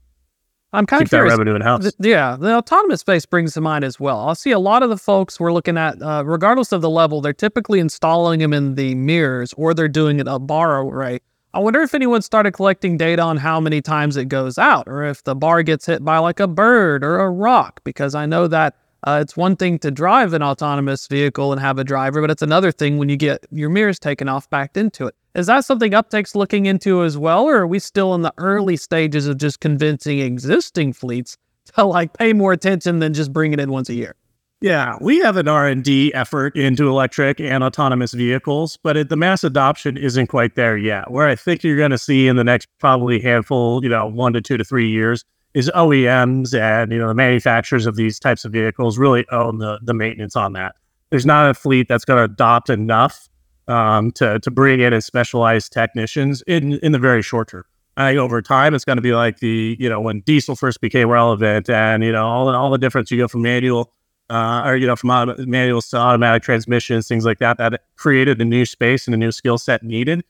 I'm 0.73 0.86
kind 0.86 1.01
Keep 1.01 1.06
of 1.06 1.10
curious. 1.12 1.32
That 1.32 1.38
revenue 1.38 1.56
in 1.56 1.62
house. 1.62 1.82
Th- 1.84 1.93
yeah, 1.99 2.36
the 2.38 2.56
autonomous 2.56 2.99
space 2.99 3.25
brings 3.25 3.54
to 3.54 3.62
mind 3.62 3.86
as 3.86 3.99
well. 3.99 4.19
I'll 4.19 4.36
see 4.36 4.51
a 4.51 4.60
lot 4.60 4.84
of 4.84 4.89
the 4.89 4.97
folks 4.97 5.39
we're 5.39 5.54
looking 5.54 5.78
at, 5.78 6.01
uh, 6.01 6.23
regardless 6.25 6.71
of 6.71 6.82
the 6.82 6.89
level, 6.89 7.21
they're 7.21 7.34
typically 7.34 7.80
installing 7.80 8.39
them 8.39 8.51
in 8.51 8.75
the 8.75 8.93
mirrors 8.95 9.54
or 9.54 9.73
they're 9.73 9.88
doing 9.88 10.19
it 10.19 10.28
a 10.28 10.38
bar 10.38 10.82
array 10.82 11.19
I 11.56 11.60
wonder 11.60 11.82
if 11.82 11.95
anyone 11.95 12.21
started 12.21 12.51
collecting 12.51 12.97
data 12.97 13.21
on 13.21 13.38
how 13.38 13.62
many 13.62 13.82
times 13.82 14.17
it 14.17 14.25
goes 14.25 14.58
out, 14.58 14.89
or 14.89 15.06
if 15.06 15.23
the 15.23 15.36
bar 15.36 15.63
gets 15.63 15.86
hit 15.86 16.04
by 16.04 16.17
like 16.17 16.41
a 16.41 16.47
bird 16.47 17.01
or 17.01 17.19
a 17.19 17.30
rock, 17.30 17.80
because 17.86 18.13
I 18.13 18.25
know 18.25 18.49
that 18.49 18.75
uh, 19.06 19.20
it's 19.22 19.38
one 19.38 19.56
thing 19.56 19.78
to 19.80 19.91
drive 19.91 20.34
an 20.34 20.41
autonomous 20.41 21.08
vehicle 21.08 21.52
and 21.52 21.62
have 21.62 21.78
a 21.78 21.84
driver, 21.84 22.22
but 22.22 22.32
it's 22.32 22.41
another 22.41 22.72
thing 22.72 22.98
when 22.98 23.08
you 23.08 23.15
get 23.15 23.46
your 23.52 23.70
mirrors 23.70 24.00
taken 24.00 24.28
off 24.28 24.50
backed 24.50 24.78
into 24.78 25.06
it. 25.06 25.15
Is 25.36 25.46
that 25.46 25.63
something 25.63 25.94
Uptake's 25.94 26.34
looking 26.34 26.65
into 26.65 27.04
as 27.04 27.15
well, 27.15 27.44
or 27.44 27.58
are 27.58 27.68
we 27.68 27.78
still 27.78 28.15
in 28.15 28.24
the 28.24 28.34
early 28.38 28.76
stages 28.76 29.28
of 29.28 29.38
just 29.38 29.60
convincing 29.60 30.20
existing 30.20 30.94
fleets 30.94 31.38
to 31.76 31.84
like 31.84 32.18
pay 32.18 32.34
more 32.34 32.52
attention 32.52 33.00
than 33.00 33.13
just 33.13 33.32
bring 33.32 33.54
it 33.54 33.60
in 33.60 33.70
once 33.70 33.89
a 33.89 33.94
year? 33.94 34.15
Yeah, 34.62 34.98
we 35.00 35.20
have 35.20 35.38
an 35.38 35.48
R&D 35.48 36.13
effort 36.15 36.56
into 36.56 36.88
electric 36.88 37.39
and 37.39 37.63
autonomous 37.63 38.13
vehicles, 38.13 38.80
but 38.82 38.98
it, 38.98 39.10
the 39.10 39.18
mass 39.18 39.44
adoption 39.44 39.98
isn't 39.98 40.28
quite 40.28 40.56
there 40.56 40.78
yet. 40.78 41.12
Where 41.12 41.28
I 41.28 41.36
think 41.36 41.63
you're 41.63 41.78
going 41.78 41.91
to 41.91 41.98
see 42.00 42.28
in 42.28 42.38
the 42.38 42.44
next 42.44 42.70
probably 42.80 43.20
handful, 43.20 43.84
you 43.84 43.89
know, 43.89 44.08
1 44.08 44.34
to 44.34 44.41
2 44.41 44.58
to 44.58 44.63
3 44.63 44.89
years 44.89 45.24
is 45.56 45.72
OEMs 45.74 46.54
and, 46.54 46.91
you 46.91 47.00
know, 47.00 47.08
the 47.08 47.15
manufacturers 47.15 47.88
of 47.88 47.96
these 47.96 48.20
types 48.20 48.46
of 48.46 48.52
vehicles 48.52 48.98
really 49.00 49.26
own 49.32 49.58
the 49.58 49.80
the 49.82 49.94
maintenance 49.94 50.36
on 50.36 50.54
that. 50.54 50.76
There's 51.10 51.26
not 51.26 51.50
a 51.50 51.54
fleet 51.54 51.88
that's 51.88 52.06
going 52.06 52.18
to 52.18 52.32
adopt 52.32 52.70
enough 52.70 53.30
um, 53.68 54.12
to 54.13 54.39
to 54.39 54.52
bring 54.52 54.82
in 54.82 54.94
as 54.94 55.06
specialized 55.06 55.72
technicians 55.72 56.44
in 56.44 56.74
in 56.80 56.91
the 56.91 57.00
very 57.00 57.24
short 57.24 57.48
term. 57.48 57.63
I 57.98 58.12
think 58.12 58.20
over 58.20 58.41
time 58.41 58.76
it's 58.76 58.84
going 58.84 58.98
to 58.98 59.02
be 59.02 59.13
like 59.13 59.39
the 59.39 59.78
you 59.80 59.89
know 59.89 60.02
when 60.02 60.20
diesel 60.22 60.56
first 60.56 60.82
became 60.82 61.10
relevant 61.10 61.70
and 61.70 62.04
you 62.04 62.12
know 62.12 62.28
all 62.28 62.50
all 62.50 62.70
the 62.70 62.78
difference 62.78 63.10
you 63.10 63.18
go 63.18 63.28
from 63.28 63.41
manual 63.41 63.94
uh, 64.30 64.63
or 64.65 64.76
you 64.76 64.88
know 64.88 64.96
from 64.96 65.10
autom- 65.10 65.46
manuals 65.48 65.89
to 65.89 65.98
automatic 65.98 66.44
transmissions, 66.44 67.08
things 67.08 67.26
like 67.26 67.39
that, 67.39 67.58
that 67.58 67.82
created 67.96 68.41
a 68.41 68.46
new 68.46 68.65
space 68.65 69.08
and 69.08 69.13
a 69.13 69.18
new 69.18 69.32
skill 69.32 69.58
set 69.58 69.84
needed. 69.84 70.24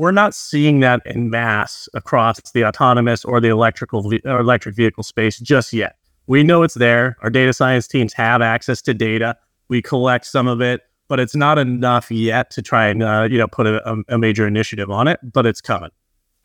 We're 0.00 0.12
not 0.12 0.34
seeing 0.34 0.80
that 0.80 1.02
in 1.04 1.28
mass 1.28 1.86
across 1.92 2.40
the 2.52 2.64
autonomous 2.64 3.22
or 3.22 3.38
the 3.38 3.48
electrical 3.48 4.10
or 4.24 4.40
electric 4.40 4.74
vehicle 4.74 5.02
space 5.02 5.38
just 5.38 5.74
yet. 5.74 5.96
We 6.26 6.42
know 6.42 6.62
it's 6.62 6.74
there. 6.74 7.18
Our 7.20 7.28
data 7.28 7.52
science 7.52 7.86
teams 7.86 8.14
have 8.14 8.40
access 8.40 8.80
to 8.82 8.94
data. 8.94 9.36
We 9.68 9.82
collect 9.82 10.24
some 10.24 10.48
of 10.48 10.62
it, 10.62 10.80
but 11.08 11.20
it's 11.20 11.36
not 11.36 11.58
enough 11.58 12.10
yet 12.10 12.50
to 12.52 12.62
try 12.62 12.86
and 12.86 13.02
uh, 13.02 13.28
you 13.30 13.36
know 13.36 13.46
put 13.46 13.66
a, 13.66 14.02
a 14.08 14.16
major 14.16 14.46
initiative 14.46 14.90
on 14.90 15.06
it. 15.06 15.20
But 15.22 15.44
it's 15.44 15.60
coming. 15.60 15.90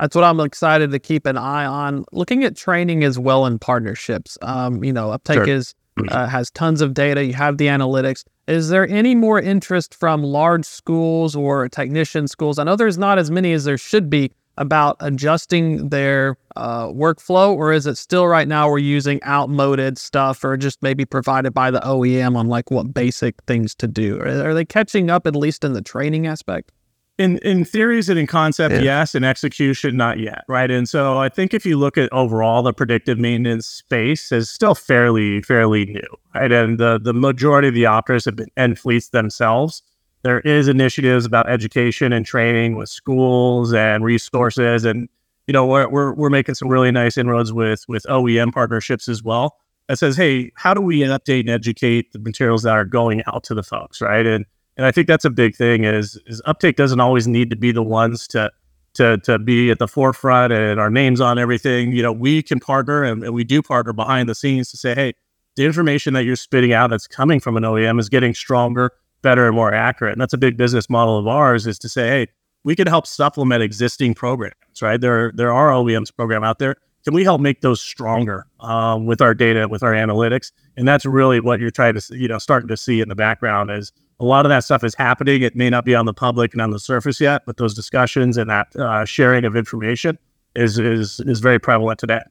That's 0.02 0.16
what 0.18 0.26
I'm 0.26 0.42
excited 0.42 0.92
to 0.92 1.00
keep 1.00 1.26
an 1.26 1.38
eye 1.38 1.66
on. 1.66 2.04
Looking 2.12 2.44
at 2.44 2.58
training 2.58 3.06
as 3.06 3.18
well 3.18 3.46
in 3.46 3.58
partnerships. 3.58 4.38
Um, 4.42 4.84
you 4.84 4.92
know, 4.92 5.12
Uptake 5.12 5.36
sure. 5.36 5.48
is 5.48 5.74
uh, 6.10 6.28
has 6.28 6.52
tons 6.52 6.82
of 6.82 6.94
data. 6.94 7.24
You 7.24 7.34
have 7.34 7.58
the 7.58 7.68
analytics. 7.68 8.26
Is 8.48 8.70
there 8.70 8.88
any 8.88 9.16
more 9.16 9.40
interest 9.40 9.96
from 9.96 10.24
large 10.24 10.66
schools 10.66 11.36
or 11.36 11.68
technician 11.68 12.28
schools? 12.28 12.60
I 12.60 12.64
know 12.64 12.76
there's 12.76 12.98
not 12.98 13.18
as 13.18 13.32
many 13.32 13.54
as 13.54 13.64
there 13.64 13.78
should 13.78 14.08
be 14.08 14.32
about 14.58 14.98
adjusting 15.00 15.90
their 15.90 16.38
uh, 16.56 16.88
workflow, 16.88 17.54
or 17.54 17.74
is 17.74 17.88
it 17.88 17.98
still 17.98 18.28
right 18.28 18.48
now 18.48 18.70
we're 18.70 18.78
using 18.78 19.22
outmoded 19.24 19.98
stuff 19.98 20.44
or 20.44 20.56
just 20.58 20.82
maybe 20.82 21.06
provided 21.06 21.54
by 21.54 21.72
the 21.72 21.80
OEM 21.80 22.38
on 22.38 22.48
like 22.48 22.70
what 22.70 22.94
basic 22.94 23.36
things 23.48 23.74
to 23.76 23.88
do? 23.88 24.20
Are, 24.20 24.50
are 24.50 24.54
they 24.54 24.64
catching 24.64 25.10
up 25.10 25.26
at 25.26 25.36
least 25.36 25.64
in 25.64 25.74
the 25.74 25.82
training 25.82 26.28
aspect? 26.28 26.72
In 27.18 27.38
in 27.40 27.64
theories 27.64 28.10
and 28.10 28.20
in 28.20 28.28
concept, 28.28 28.76
yeah. 28.76 28.82
yes. 28.82 29.16
In 29.16 29.24
execution, 29.24 29.96
not 29.96 30.20
yet, 30.20 30.44
right? 30.48 30.70
And 30.70 30.88
so 30.88 31.18
I 31.18 31.30
think 31.30 31.54
if 31.54 31.66
you 31.66 31.78
look 31.78 31.98
at 31.98 32.12
overall, 32.12 32.62
the 32.62 32.74
predictive 32.74 33.18
maintenance 33.18 33.68
space 33.68 34.32
is 34.32 34.50
still 34.50 34.76
fairly 34.76 35.42
fairly 35.42 35.86
new, 35.86 36.18
right? 36.34 36.52
And 36.52 36.78
the 36.78 37.00
the 37.02 37.14
majority 37.14 37.70
of 37.70 37.74
the 37.74 37.86
operators 37.86 38.26
have 38.26 38.36
been 38.36 38.50
and 38.58 38.78
fleets 38.78 39.10
themselves. 39.10 39.82
There 40.24 40.40
is 40.42 40.68
initiatives 40.68 41.26
about 41.26 41.50
education 41.50 42.12
and 42.12 42.26
training 42.26 42.76
with 42.76 42.90
schools 42.90 43.74
and 43.74 44.04
resources, 44.04 44.84
and 44.84 45.08
you 45.48 45.54
know 45.54 45.66
we're 45.66 45.88
we're, 45.88 46.14
we're 46.14 46.30
making 46.30 46.56
some 46.56 46.68
really 46.68 46.92
nice 46.92 47.18
inroads 47.18 47.54
with 47.54 47.86
with 47.88 48.04
OEM 48.10 48.52
partnerships 48.52 49.08
as 49.08 49.24
well. 49.24 49.58
That 49.88 50.00
says, 50.00 50.18
hey, 50.18 50.52
how 50.56 50.74
do 50.74 50.82
we 50.82 51.02
update 51.02 51.42
and 51.42 51.50
educate 51.50 52.12
the 52.12 52.18
materials 52.18 52.64
that 52.64 52.72
are 52.72 52.86
going 52.86 53.22
out 53.28 53.44
to 53.46 53.54
the 53.54 53.62
folks, 53.62 54.02
right? 54.02 54.26
And 54.26 54.46
and 54.78 54.86
I 54.86 54.92
think 54.92 55.08
that's 55.08 55.26
a 55.26 55.30
big 55.30 55.56
thing 55.56 55.84
is 55.84 56.20
is 56.28 56.42
uptake 56.46 56.76
doesn't 56.76 57.00
always 57.00 57.28
need 57.28 57.50
to 57.50 57.56
be 57.56 57.72
the 57.72 57.84
ones 57.84 58.28
to 58.30 58.52
to 58.96 59.18
to 59.20 59.40
be 59.40 59.72
at 59.72 59.80
the 59.80 59.88
forefront 59.88 60.52
and 60.52 60.80
our 60.80 60.90
names 60.90 61.22
on 61.22 61.38
everything. 61.38 61.92
You 61.92 62.04
know, 62.04 62.12
we 62.12 62.42
can 62.42 62.60
partner 62.60 63.04
and, 63.04 63.24
and 63.24 63.34
we 63.34 63.44
do 63.44 63.62
partner 63.62 63.94
behind 63.94 64.28
the 64.28 64.36
scenes 64.36 64.72
to 64.72 64.78
say, 64.78 64.96
hey, 64.96 65.14
the 65.56 65.66
information 65.66 66.14
that 66.14 66.26
you're 66.26 66.36
spitting 66.36 66.74
out 66.74 66.90
that's 66.90 67.08
coming 67.08 67.40
from 67.40 67.58
an 67.58 67.64
OEM 67.64 68.00
is 68.00 68.10
getting 68.10 68.34
stronger, 68.34 68.92
better, 69.22 69.48
and 69.48 69.56
more 69.56 69.74
accurate. 69.74 70.14
And 70.14 70.22
that's 70.22 70.34
a 70.34 70.38
big 70.38 70.58
business 70.58 70.90
model 70.90 71.18
of 71.18 71.28
ours 71.28 71.68
is 71.68 71.80
to 71.80 71.90
say, 71.90 72.08
hey, 72.08 72.28
we 72.64 72.76
can 72.76 72.88
help 72.88 73.06
supplement 73.06 73.62
existing 73.64 74.16
programs, 74.16 74.82
right? 74.82 75.00
There, 75.00 75.32
there 75.36 75.54
are 75.54 75.70
OEMs 75.70 76.14
program 76.14 76.44
out 76.44 76.60
there. 76.60 76.76
Can 77.04 77.14
we 77.14 77.24
help 77.24 77.40
make 77.40 77.62
those 77.62 77.80
stronger 77.80 78.48
um, 78.60 79.06
with 79.06 79.22
our 79.22 79.36
data, 79.36 79.68
with 79.68 79.84
our 79.84 79.94
analytics? 79.94 80.52
And 80.76 80.88
that's 80.88 81.06
really 81.06 81.40
what 81.40 81.60
you're 81.60 81.70
trying 81.70 81.94
to, 81.94 82.18
you 82.18 82.28
know, 82.28 82.40
starting 82.40 82.68
to 82.68 82.76
see 82.76 83.00
in 83.00 83.10
the 83.10 83.16
background 83.16 83.70
is 83.70 83.92
a 84.20 84.26
lot 84.26 84.46
of 84.46 84.50
that 84.50 84.64
stuff 84.64 84.84
is 84.84 84.96
happening. 84.96 85.42
It 85.42 85.56
may 85.56 85.70
not 85.70 85.86
be 85.86 85.96
on 85.96 86.06
the 86.06 86.14
public 86.14 86.54
and 86.54 86.62
on 86.62 86.72
the 86.72 86.80
surface 86.80 87.20
yet, 87.20 87.44
but 87.46 87.58
those 87.58 87.74
discussions 87.74 88.38
and 88.38 88.50
that 88.50 88.76
uh, 88.76 89.06
sharing 89.06 89.46
of 89.46 89.56
information 89.56 90.18
is 90.56 90.80
is 90.80 91.20
is 91.22 91.40
very 91.40 91.60
prevalent 91.60 92.00
today. 92.00 92.22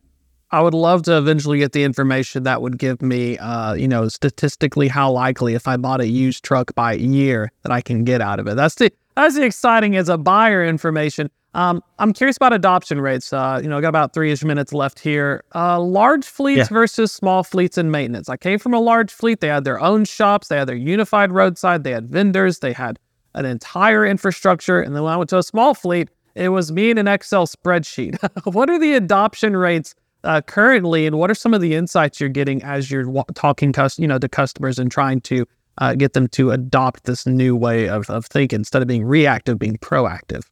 I 0.50 0.60
would 0.60 0.74
love 0.74 1.02
to 1.02 1.18
eventually 1.18 1.58
get 1.58 1.72
the 1.72 1.82
information 1.82 2.44
that 2.44 2.62
would 2.62 2.78
give 2.78 3.02
me, 3.02 3.36
uh, 3.38 3.74
you 3.74 3.88
know, 3.88 4.08
statistically 4.08 4.86
how 4.86 5.10
likely 5.10 5.54
if 5.54 5.66
I 5.66 5.76
bought 5.76 6.00
a 6.00 6.06
used 6.06 6.44
truck 6.44 6.74
by 6.76 6.92
year 6.92 7.50
that 7.62 7.72
I 7.72 7.80
can 7.80 8.04
get 8.04 8.20
out 8.20 8.38
of 8.38 8.46
it. 8.46 8.54
That's 8.54 8.76
the 8.76 8.92
that's 9.16 9.34
the 9.34 9.44
exciting 9.44 9.96
as 9.96 10.08
a 10.08 10.18
buyer 10.18 10.64
information. 10.64 11.30
Um, 11.54 11.82
I'm 12.00 12.12
curious 12.12 12.36
about 12.36 12.52
adoption 12.52 13.00
rates. 13.00 13.32
Uh, 13.32 13.60
you 13.62 13.68
know, 13.68 13.78
I 13.78 13.80
got 13.80 13.90
about 13.90 14.12
three 14.12 14.32
ish 14.32 14.42
minutes 14.42 14.72
left 14.72 14.98
here. 14.98 15.44
Uh, 15.54 15.80
large 15.80 16.24
fleets 16.24 16.58
yeah. 16.70 16.74
versus 16.74 17.12
small 17.12 17.44
fleets 17.44 17.78
and 17.78 17.92
maintenance. 17.92 18.28
I 18.28 18.36
came 18.36 18.58
from 18.58 18.74
a 18.74 18.80
large 18.80 19.12
fleet. 19.12 19.40
They 19.40 19.48
had 19.48 19.64
their 19.64 19.80
own 19.80 20.04
shops. 20.04 20.48
They 20.48 20.56
had 20.56 20.68
their 20.68 20.76
unified 20.76 21.30
roadside. 21.30 21.84
They 21.84 21.92
had 21.92 22.08
vendors. 22.08 22.58
They 22.58 22.72
had 22.72 22.98
an 23.34 23.44
entire 23.44 24.04
infrastructure. 24.04 24.80
And 24.80 24.96
then 24.96 25.04
when 25.04 25.12
I 25.12 25.16
went 25.16 25.30
to 25.30 25.38
a 25.38 25.42
small 25.44 25.74
fleet, 25.74 26.08
it 26.34 26.48
was 26.48 26.72
me 26.72 26.90
and 26.90 26.98
an 26.98 27.06
Excel 27.06 27.46
spreadsheet. 27.46 28.18
what 28.52 28.68
are 28.68 28.78
the 28.78 28.94
adoption 28.94 29.56
rates 29.56 29.94
uh, 30.24 30.40
currently, 30.40 31.06
and 31.06 31.18
what 31.18 31.30
are 31.30 31.34
some 31.34 31.54
of 31.54 31.60
the 31.60 31.74
insights 31.74 32.18
you're 32.18 32.30
getting 32.30 32.62
as 32.62 32.90
you're 32.90 33.24
talking, 33.34 33.72
cus- 33.72 33.98
you 33.98 34.08
know, 34.08 34.18
to 34.18 34.28
customers 34.28 34.78
and 34.78 34.90
trying 34.90 35.20
to 35.20 35.46
uh, 35.78 35.94
get 35.94 36.12
them 36.12 36.28
to 36.28 36.50
adopt 36.50 37.04
this 37.04 37.26
new 37.26 37.56
way 37.56 37.88
of, 37.88 38.08
of 38.10 38.26
thinking 38.26 38.60
instead 38.60 38.82
of 38.82 38.88
being 38.88 39.04
reactive, 39.04 39.58
being 39.58 39.78
proactive? 39.78 40.42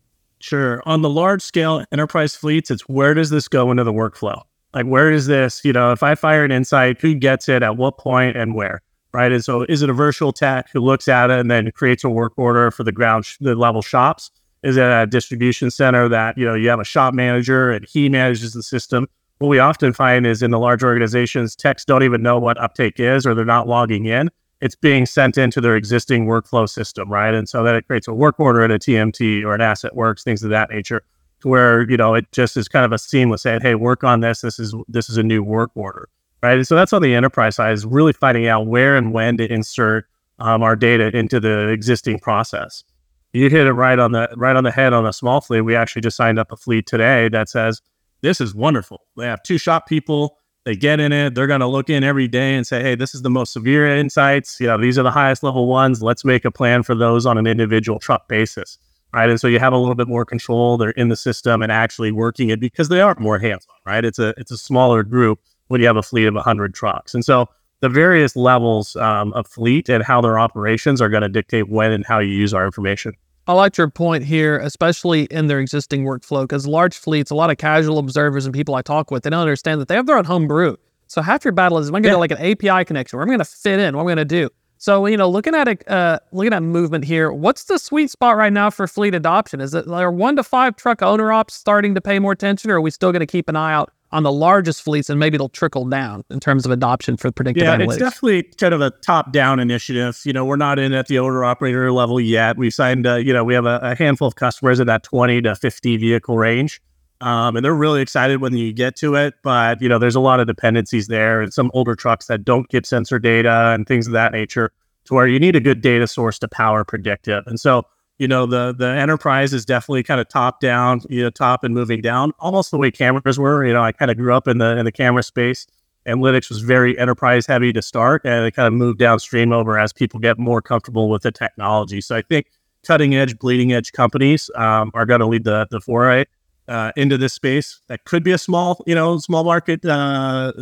Sure. 0.40 0.82
On 0.86 1.02
the 1.02 1.10
large 1.10 1.42
scale 1.42 1.84
enterprise 1.92 2.34
fleets, 2.34 2.70
it's 2.70 2.88
where 2.88 3.14
does 3.14 3.30
this 3.30 3.46
go 3.46 3.70
into 3.70 3.84
the 3.84 3.92
workflow? 3.92 4.42
Like, 4.74 4.86
where 4.86 5.10
is 5.10 5.26
this? 5.26 5.64
You 5.64 5.72
know, 5.72 5.92
if 5.92 6.02
I 6.02 6.14
fire 6.14 6.44
an 6.44 6.50
insight, 6.50 7.00
who 7.00 7.14
gets 7.14 7.48
it 7.48 7.62
at 7.62 7.76
what 7.76 7.98
point 7.98 8.36
and 8.36 8.54
where? 8.54 8.82
Right. 9.12 9.30
And 9.30 9.44
so, 9.44 9.62
is 9.68 9.82
it 9.82 9.90
a 9.90 9.92
virtual 9.92 10.32
tech 10.32 10.70
who 10.72 10.80
looks 10.80 11.06
at 11.06 11.30
it 11.30 11.38
and 11.38 11.50
then 11.50 11.70
creates 11.72 12.02
a 12.02 12.08
work 12.08 12.32
order 12.36 12.70
for 12.70 12.82
the 12.82 12.92
ground, 12.92 13.26
sh- 13.26 13.36
the 13.40 13.54
level 13.54 13.82
shops? 13.82 14.30
Is 14.62 14.76
it 14.76 14.84
a 14.84 15.06
distribution 15.06 15.70
center 15.70 16.08
that, 16.08 16.38
you 16.38 16.46
know, 16.46 16.54
you 16.54 16.68
have 16.70 16.80
a 16.80 16.84
shop 16.84 17.12
manager 17.12 17.70
and 17.70 17.86
he 17.86 18.08
manages 18.08 18.54
the 18.54 18.62
system? 18.62 19.06
What 19.38 19.48
we 19.48 19.58
often 19.58 19.92
find 19.92 20.26
is 20.26 20.40
in 20.42 20.50
the 20.50 20.58
large 20.58 20.82
organizations, 20.82 21.54
techs 21.54 21.84
don't 21.84 22.04
even 22.04 22.22
know 22.22 22.38
what 22.38 22.58
uptake 22.58 22.98
is 22.98 23.26
or 23.26 23.34
they're 23.34 23.44
not 23.44 23.68
logging 23.68 24.06
in 24.06 24.30
it's 24.62 24.76
being 24.76 25.06
sent 25.06 25.36
into 25.36 25.60
their 25.60 25.74
existing 25.74 26.26
workflow 26.26 26.68
system, 26.68 27.10
right? 27.10 27.34
And 27.34 27.48
so 27.48 27.64
that 27.64 27.74
it 27.74 27.84
creates 27.88 28.06
a 28.06 28.14
work 28.14 28.38
order 28.38 28.62
and 28.62 28.72
a 28.72 28.78
TMT 28.78 29.42
or 29.42 29.54
an 29.54 29.60
AssetWorks, 29.60 30.22
things 30.22 30.44
of 30.44 30.50
that 30.50 30.70
nature, 30.70 31.02
to 31.40 31.48
where 31.48 31.90
you 31.90 31.96
know 31.96 32.14
it 32.14 32.30
just 32.30 32.56
is 32.56 32.68
kind 32.68 32.84
of 32.84 32.92
a 32.92 32.98
seamless 32.98 33.42
saying, 33.42 33.60
"Hey, 33.60 33.74
work 33.74 34.04
on 34.04 34.20
this. 34.20 34.40
This 34.40 34.60
is 34.60 34.72
this 34.86 35.10
is 35.10 35.16
a 35.18 35.22
new 35.22 35.42
work 35.42 35.72
order." 35.74 36.08
Right. 36.42 36.56
And 36.56 36.66
so 36.66 36.76
that's 36.76 36.92
on 36.92 37.02
the 37.02 37.14
enterprise 37.14 37.56
side 37.56 37.72
is 37.72 37.84
really 37.84 38.12
finding 38.12 38.46
out 38.46 38.66
where 38.66 38.96
and 38.96 39.12
when 39.12 39.36
to 39.36 39.52
insert 39.52 40.06
um, 40.38 40.62
our 40.62 40.74
data 40.76 41.16
into 41.16 41.38
the 41.38 41.68
existing 41.68 42.20
process. 42.20 42.84
You 43.32 43.48
hit 43.50 43.66
it 43.66 43.72
right 43.72 43.98
on 43.98 44.12
the 44.12 44.28
right 44.36 44.54
on 44.54 44.62
the 44.62 44.70
head 44.70 44.92
on 44.92 45.04
a 45.06 45.12
small 45.12 45.40
fleet. 45.40 45.62
We 45.62 45.74
actually 45.74 46.02
just 46.02 46.16
signed 46.16 46.38
up 46.38 46.52
a 46.52 46.56
fleet 46.56 46.86
today 46.86 47.28
that 47.30 47.48
says 47.48 47.82
this 48.20 48.40
is 48.40 48.54
wonderful. 48.54 49.00
They 49.16 49.26
have 49.26 49.42
two 49.42 49.58
shop 49.58 49.88
people 49.88 50.38
they 50.64 50.76
get 50.76 51.00
in 51.00 51.12
it. 51.12 51.34
They're 51.34 51.46
going 51.46 51.60
to 51.60 51.66
look 51.66 51.90
in 51.90 52.04
every 52.04 52.28
day 52.28 52.54
and 52.54 52.66
say, 52.66 52.82
hey, 52.82 52.94
this 52.94 53.14
is 53.14 53.22
the 53.22 53.30
most 53.30 53.52
severe 53.52 53.86
insights. 53.96 54.60
You 54.60 54.68
know, 54.68 54.78
these 54.78 54.98
are 54.98 55.02
the 55.02 55.10
highest 55.10 55.42
level 55.42 55.66
ones. 55.66 56.02
Let's 56.02 56.24
make 56.24 56.44
a 56.44 56.50
plan 56.50 56.82
for 56.82 56.94
those 56.94 57.26
on 57.26 57.38
an 57.38 57.46
individual 57.46 57.98
truck 57.98 58.28
basis. 58.28 58.78
Right. 59.12 59.28
And 59.28 59.38
so 59.38 59.46
you 59.46 59.58
have 59.58 59.74
a 59.74 59.76
little 59.76 59.94
bit 59.94 60.08
more 60.08 60.24
control. 60.24 60.78
They're 60.78 60.90
in 60.90 61.08
the 61.08 61.16
system 61.16 61.60
and 61.60 61.70
actually 61.70 62.12
working 62.12 62.48
it 62.48 62.60
because 62.60 62.88
they 62.88 63.02
are 63.02 63.14
more 63.18 63.38
hands 63.38 63.66
on, 63.68 63.92
right? 63.92 64.06
It's 64.06 64.18
a 64.18 64.32
it's 64.38 64.50
a 64.50 64.56
smaller 64.56 65.02
group 65.02 65.38
when 65.68 65.82
you 65.82 65.86
have 65.86 65.98
a 65.98 66.02
fleet 66.02 66.24
of 66.24 66.34
100 66.34 66.72
trucks. 66.72 67.12
And 67.12 67.22
so 67.22 67.46
the 67.80 67.90
various 67.90 68.36
levels 68.36 68.96
um, 68.96 69.34
of 69.34 69.46
fleet 69.46 69.90
and 69.90 70.02
how 70.02 70.22
their 70.22 70.38
operations 70.38 71.02
are 71.02 71.10
going 71.10 71.22
to 71.22 71.28
dictate 71.28 71.68
when 71.68 71.92
and 71.92 72.06
how 72.06 72.20
you 72.20 72.32
use 72.32 72.54
our 72.54 72.64
information. 72.64 73.12
I 73.48 73.54
like 73.54 73.76
your 73.76 73.90
point 73.90 74.24
here, 74.24 74.58
especially 74.58 75.24
in 75.24 75.48
their 75.48 75.58
existing 75.58 76.04
workflow, 76.04 76.42
because 76.42 76.66
large 76.66 76.96
fleets, 76.96 77.30
a 77.30 77.34
lot 77.34 77.50
of 77.50 77.58
casual 77.58 77.98
observers 77.98 78.46
and 78.46 78.54
people 78.54 78.74
I 78.74 78.82
talk 78.82 79.10
with, 79.10 79.24
they 79.24 79.30
don't 79.30 79.40
understand 79.40 79.80
that 79.80 79.88
they 79.88 79.96
have 79.96 80.06
their 80.06 80.16
own 80.16 80.24
home 80.24 80.46
brew. 80.46 80.78
So 81.08 81.20
half 81.22 81.44
your 81.44 81.52
battle 81.52 81.78
is, 81.78 81.88
am 81.88 81.96
I 81.96 82.00
going 82.00 82.04
to 82.04 82.08
yeah. 82.10 82.16
like 82.16 82.30
an 82.30 82.38
API 82.38 82.84
connection? 82.84 83.16
Where 83.16 83.24
am 83.24 83.30
I 83.30 83.32
going 83.32 83.44
to 83.44 83.44
fit 83.44 83.80
in? 83.80 83.96
What 83.96 84.02
am 84.02 84.06
I 84.06 84.10
going 84.14 84.16
to 84.18 84.24
do? 84.24 84.48
So 84.78 85.06
you 85.06 85.16
know, 85.16 85.28
looking 85.28 85.54
at 85.54 85.68
it, 85.68 85.88
uh, 85.88 86.18
looking 86.32 86.52
at 86.52 86.62
movement 86.62 87.04
here, 87.04 87.32
what's 87.32 87.64
the 87.64 87.78
sweet 87.78 88.10
spot 88.10 88.36
right 88.36 88.52
now 88.52 88.68
for 88.68 88.88
fleet 88.88 89.14
adoption? 89.14 89.60
Is 89.60 89.74
it 89.74 89.86
are 89.86 90.10
one 90.10 90.34
to 90.34 90.42
five 90.42 90.74
truck 90.74 91.02
owner 91.02 91.32
ops 91.32 91.54
starting 91.54 91.94
to 91.94 92.00
pay 92.00 92.18
more 92.18 92.32
attention, 92.32 92.68
or 92.68 92.78
are 92.78 92.80
we 92.80 92.90
still 92.90 93.12
going 93.12 93.20
to 93.20 93.26
keep 93.26 93.48
an 93.48 93.54
eye 93.54 93.72
out 93.72 93.92
on 94.12 94.22
the 94.22 94.32
largest 94.32 94.82
fleets 94.82 95.08
and 95.08 95.18
maybe 95.18 95.36
it'll 95.36 95.48
trickle 95.48 95.84
down 95.86 96.24
in 96.30 96.38
terms 96.38 96.66
of 96.66 96.70
adoption 96.70 97.16
for 97.16 97.32
predictive 97.32 97.64
yeah, 97.64 97.76
analytics. 97.76 97.88
it's 97.88 97.98
definitely 97.98 98.42
kind 98.42 98.74
of 98.74 98.80
a 98.80 98.90
top 98.90 99.32
down 99.32 99.58
initiative. 99.58 100.20
You 100.24 100.32
know, 100.32 100.44
we're 100.44 100.56
not 100.56 100.78
in 100.78 100.92
at 100.92 101.06
the 101.06 101.18
owner 101.18 101.44
operator 101.44 101.90
level 101.90 102.20
yet. 102.20 102.56
We've 102.56 102.74
signed, 102.74 103.06
uh, 103.06 103.16
you 103.16 103.32
know, 103.32 103.42
we 103.42 103.54
have 103.54 103.66
a, 103.66 103.78
a, 103.82 103.94
handful 103.94 104.28
of 104.28 104.36
customers 104.36 104.80
in 104.80 104.86
that 104.86 105.02
20 105.02 105.42
to 105.42 105.54
50 105.54 105.96
vehicle 105.96 106.36
range. 106.36 106.80
Um, 107.22 107.56
and 107.56 107.64
they're 107.64 107.74
really 107.74 108.02
excited 108.02 108.40
when 108.40 108.56
you 108.56 108.72
get 108.72 108.96
to 108.96 109.14
it. 109.14 109.34
But, 109.42 109.80
you 109.80 109.88
know, 109.88 109.98
there's 109.98 110.16
a 110.16 110.20
lot 110.20 110.40
of 110.40 110.46
dependencies 110.46 111.06
there 111.06 111.40
and 111.40 111.54
some 111.54 111.70
older 111.72 111.94
trucks 111.94 112.26
that 112.26 112.44
don't 112.44 112.68
get 112.68 112.84
sensor 112.84 113.18
data 113.18 113.72
and 113.74 113.86
things 113.86 114.06
of 114.06 114.12
that 114.12 114.32
nature 114.32 114.72
to 115.04 115.14
where 115.14 115.26
you 115.26 115.38
need 115.38 115.56
a 115.56 115.60
good 115.60 115.80
data 115.80 116.06
source 116.06 116.38
to 116.40 116.48
power 116.48 116.84
predictive. 116.84 117.44
And 117.46 117.58
so, 117.58 117.84
you 118.22 118.28
know 118.28 118.46
the 118.46 118.72
the 118.72 118.86
enterprise 118.86 119.52
is 119.52 119.64
definitely 119.64 120.04
kind 120.04 120.20
of 120.20 120.28
top 120.28 120.60
down 120.60 121.00
you 121.10 121.24
know 121.24 121.30
top 121.30 121.64
and 121.64 121.74
moving 121.74 122.00
down 122.00 122.32
almost 122.38 122.70
the 122.70 122.78
way 122.78 122.88
cameras 122.88 123.36
were 123.36 123.66
you 123.66 123.72
know 123.72 123.82
i 123.82 123.90
kind 123.90 124.12
of 124.12 124.16
grew 124.16 124.32
up 124.32 124.46
in 124.46 124.58
the 124.58 124.78
in 124.78 124.84
the 124.84 124.92
camera 124.92 125.24
space. 125.24 125.66
Analytics 126.06 126.48
was 126.48 126.60
very 126.60 126.98
enterprise 126.98 127.46
heavy 127.46 127.72
to 127.72 127.80
start 127.80 128.22
and 128.24 128.44
it 128.44 128.52
kind 128.52 128.66
of 128.66 128.72
moved 128.72 128.98
downstream 128.98 129.52
over 129.52 129.78
as 129.78 129.92
people 129.92 130.18
get 130.18 130.36
more 130.38 130.60
comfortable 130.60 131.08
with 131.08 131.22
the 131.22 131.32
technology. 131.32 132.00
So 132.00 132.16
i 132.16 132.22
think 132.22 132.46
cutting 132.86 133.14
edge 133.14 133.38
bleeding 133.38 133.72
edge 133.72 133.92
companies 133.92 134.50
um, 134.54 134.92
are 134.94 135.04
going 135.04 135.20
to 135.20 135.26
lead 135.26 135.44
the 135.44 135.66
the 135.70 135.80
foray 135.80 136.24
uh, 136.68 136.92
into 136.96 137.18
this 137.18 137.32
space. 137.32 137.80
That 137.88 138.04
could 138.04 138.22
be 138.22 138.30
a 138.30 138.38
small 138.38 138.82
you 138.86 138.94
know 138.94 139.18
small 139.18 139.42
market 139.42 139.84
uh, 139.84 140.52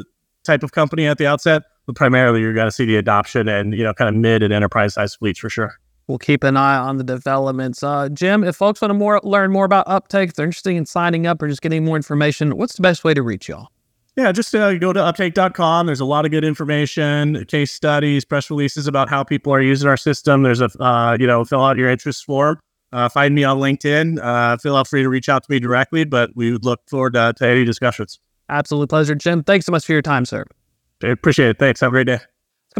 type 0.44 0.62
of 0.62 0.72
company 0.72 1.06
at 1.06 1.18
the 1.18 1.26
outset 1.26 1.62
but 1.84 1.94
primarily 1.94 2.40
you're 2.40 2.54
going 2.54 2.66
to 2.66 2.72
see 2.72 2.86
the 2.86 2.96
adoption 2.96 3.48
and 3.48 3.74
you 3.74 3.84
know 3.84 3.92
kind 3.92 4.08
of 4.08 4.14
mid 4.14 4.42
and 4.42 4.52
enterprise 4.54 4.94
size 4.94 5.14
fleets 5.14 5.38
for 5.38 5.50
sure 5.50 5.78
we'll 6.10 6.18
keep 6.18 6.44
an 6.44 6.56
eye 6.56 6.76
on 6.76 6.98
the 6.98 7.04
developments. 7.04 7.82
Uh, 7.82 8.08
Jim, 8.10 8.44
if 8.44 8.56
folks 8.56 8.82
want 8.82 8.90
to 8.90 8.94
more 8.94 9.20
learn 9.22 9.50
more 9.50 9.64
about 9.64 9.88
Uptake, 9.88 10.30
if 10.30 10.34
they're 10.34 10.44
interested 10.44 10.72
in 10.72 10.84
signing 10.84 11.26
up 11.26 11.40
or 11.40 11.48
just 11.48 11.62
getting 11.62 11.84
more 11.84 11.96
information, 11.96 12.56
what's 12.58 12.74
the 12.74 12.82
best 12.82 13.04
way 13.04 13.14
to 13.14 13.22
reach 13.22 13.48
y'all? 13.48 13.68
Yeah, 14.16 14.32
just 14.32 14.54
uh, 14.54 14.76
go 14.76 14.92
to 14.92 15.02
uptake.com. 15.02 15.86
There's 15.86 16.00
a 16.00 16.04
lot 16.04 16.24
of 16.24 16.32
good 16.32 16.44
information, 16.44 17.44
case 17.46 17.72
studies, 17.72 18.24
press 18.24 18.50
releases 18.50 18.86
about 18.86 19.08
how 19.08 19.22
people 19.22 19.54
are 19.54 19.62
using 19.62 19.88
our 19.88 19.96
system. 19.96 20.42
There's 20.42 20.60
a, 20.60 20.68
uh, 20.82 21.16
you 21.18 21.26
know, 21.26 21.44
fill 21.44 21.64
out 21.64 21.76
your 21.76 21.88
interest 21.88 22.24
form. 22.24 22.58
Uh, 22.92 23.08
find 23.08 23.34
me 23.36 23.44
on 23.44 23.58
LinkedIn. 23.58 24.18
Uh, 24.20 24.56
feel 24.56 24.82
free 24.84 25.02
to 25.02 25.08
reach 25.08 25.28
out 25.28 25.44
to 25.44 25.50
me 25.50 25.60
directly, 25.60 26.04
but 26.04 26.30
we 26.34 26.50
would 26.50 26.64
look 26.64 26.80
forward 26.88 27.14
to, 27.14 27.32
to 27.36 27.46
any 27.46 27.64
discussions. 27.64 28.18
Absolute 28.48 28.88
pleasure, 28.88 29.14
Jim. 29.14 29.44
Thanks 29.44 29.64
so 29.64 29.70
much 29.70 29.86
for 29.86 29.92
your 29.92 30.02
time, 30.02 30.24
sir. 30.24 30.44
I 31.04 31.06
appreciate 31.06 31.50
it. 31.50 31.58
Thanks. 31.60 31.80
Have 31.80 31.90
a 31.90 31.92
great 31.92 32.08
day. 32.08 32.18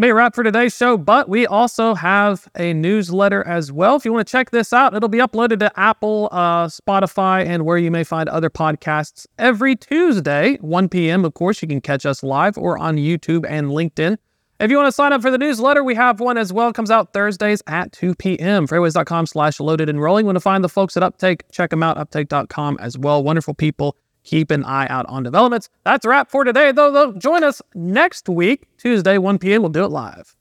Going 0.00 0.08
to 0.08 0.12
be 0.12 0.12
a 0.12 0.14
wrap 0.14 0.34
for 0.34 0.42
today's 0.42 0.74
show, 0.74 0.96
but 0.96 1.28
we 1.28 1.46
also 1.46 1.94
have 1.94 2.48
a 2.56 2.72
newsletter 2.72 3.46
as 3.46 3.70
well. 3.70 3.96
If 3.96 4.06
you 4.06 4.14
want 4.14 4.26
to 4.26 4.32
check 4.32 4.50
this 4.50 4.72
out, 4.72 4.94
it'll 4.94 5.10
be 5.10 5.18
uploaded 5.18 5.58
to 5.58 5.70
Apple, 5.78 6.30
uh, 6.32 6.68
Spotify, 6.68 7.44
and 7.44 7.66
where 7.66 7.76
you 7.76 7.90
may 7.90 8.02
find 8.02 8.26
other 8.30 8.48
podcasts 8.48 9.26
every 9.38 9.76
Tuesday, 9.76 10.56
1 10.62 10.88
p.m. 10.88 11.26
Of 11.26 11.34
course, 11.34 11.60
you 11.60 11.68
can 11.68 11.82
catch 11.82 12.06
us 12.06 12.22
live 12.22 12.56
or 12.56 12.78
on 12.78 12.96
YouTube 12.96 13.44
and 13.46 13.72
LinkedIn. 13.72 14.16
If 14.58 14.70
you 14.70 14.78
want 14.78 14.86
to 14.86 14.92
sign 14.92 15.12
up 15.12 15.20
for 15.20 15.30
the 15.30 15.36
newsletter, 15.36 15.84
we 15.84 15.94
have 15.96 16.18
one 16.18 16.38
as 16.38 16.50
well. 16.50 16.70
It 16.70 16.74
comes 16.74 16.90
out 16.90 17.12
Thursdays 17.12 17.62
at 17.66 17.92
2 17.92 18.14
p.m. 18.14 18.66
Freightwaves.com 18.66 19.26
slash 19.26 19.60
loaded 19.60 19.90
and 19.90 20.00
rolling. 20.00 20.24
Want 20.24 20.36
to 20.36 20.40
find 20.40 20.64
the 20.64 20.70
folks 20.70 20.96
at 20.96 21.02
Uptake, 21.02 21.44
check 21.52 21.68
them 21.68 21.82
out, 21.82 21.98
uptake.com 21.98 22.78
as 22.80 22.96
well. 22.96 23.22
Wonderful 23.22 23.52
people 23.52 23.98
keep 24.30 24.52
an 24.52 24.64
eye 24.64 24.86
out 24.88 25.06
on 25.06 25.24
developments. 25.24 25.68
That's 25.84 26.04
a 26.04 26.08
wrap 26.08 26.30
for 26.30 26.44
today, 26.44 26.70
though. 26.70 26.92
though. 26.92 27.12
Join 27.12 27.42
us 27.42 27.60
next 27.74 28.28
week, 28.28 28.68
Tuesday, 28.78 29.18
1 29.18 29.38
p.m. 29.38 29.62
We'll 29.62 29.70
do 29.70 29.84
it 29.84 29.90
live. 29.90 30.36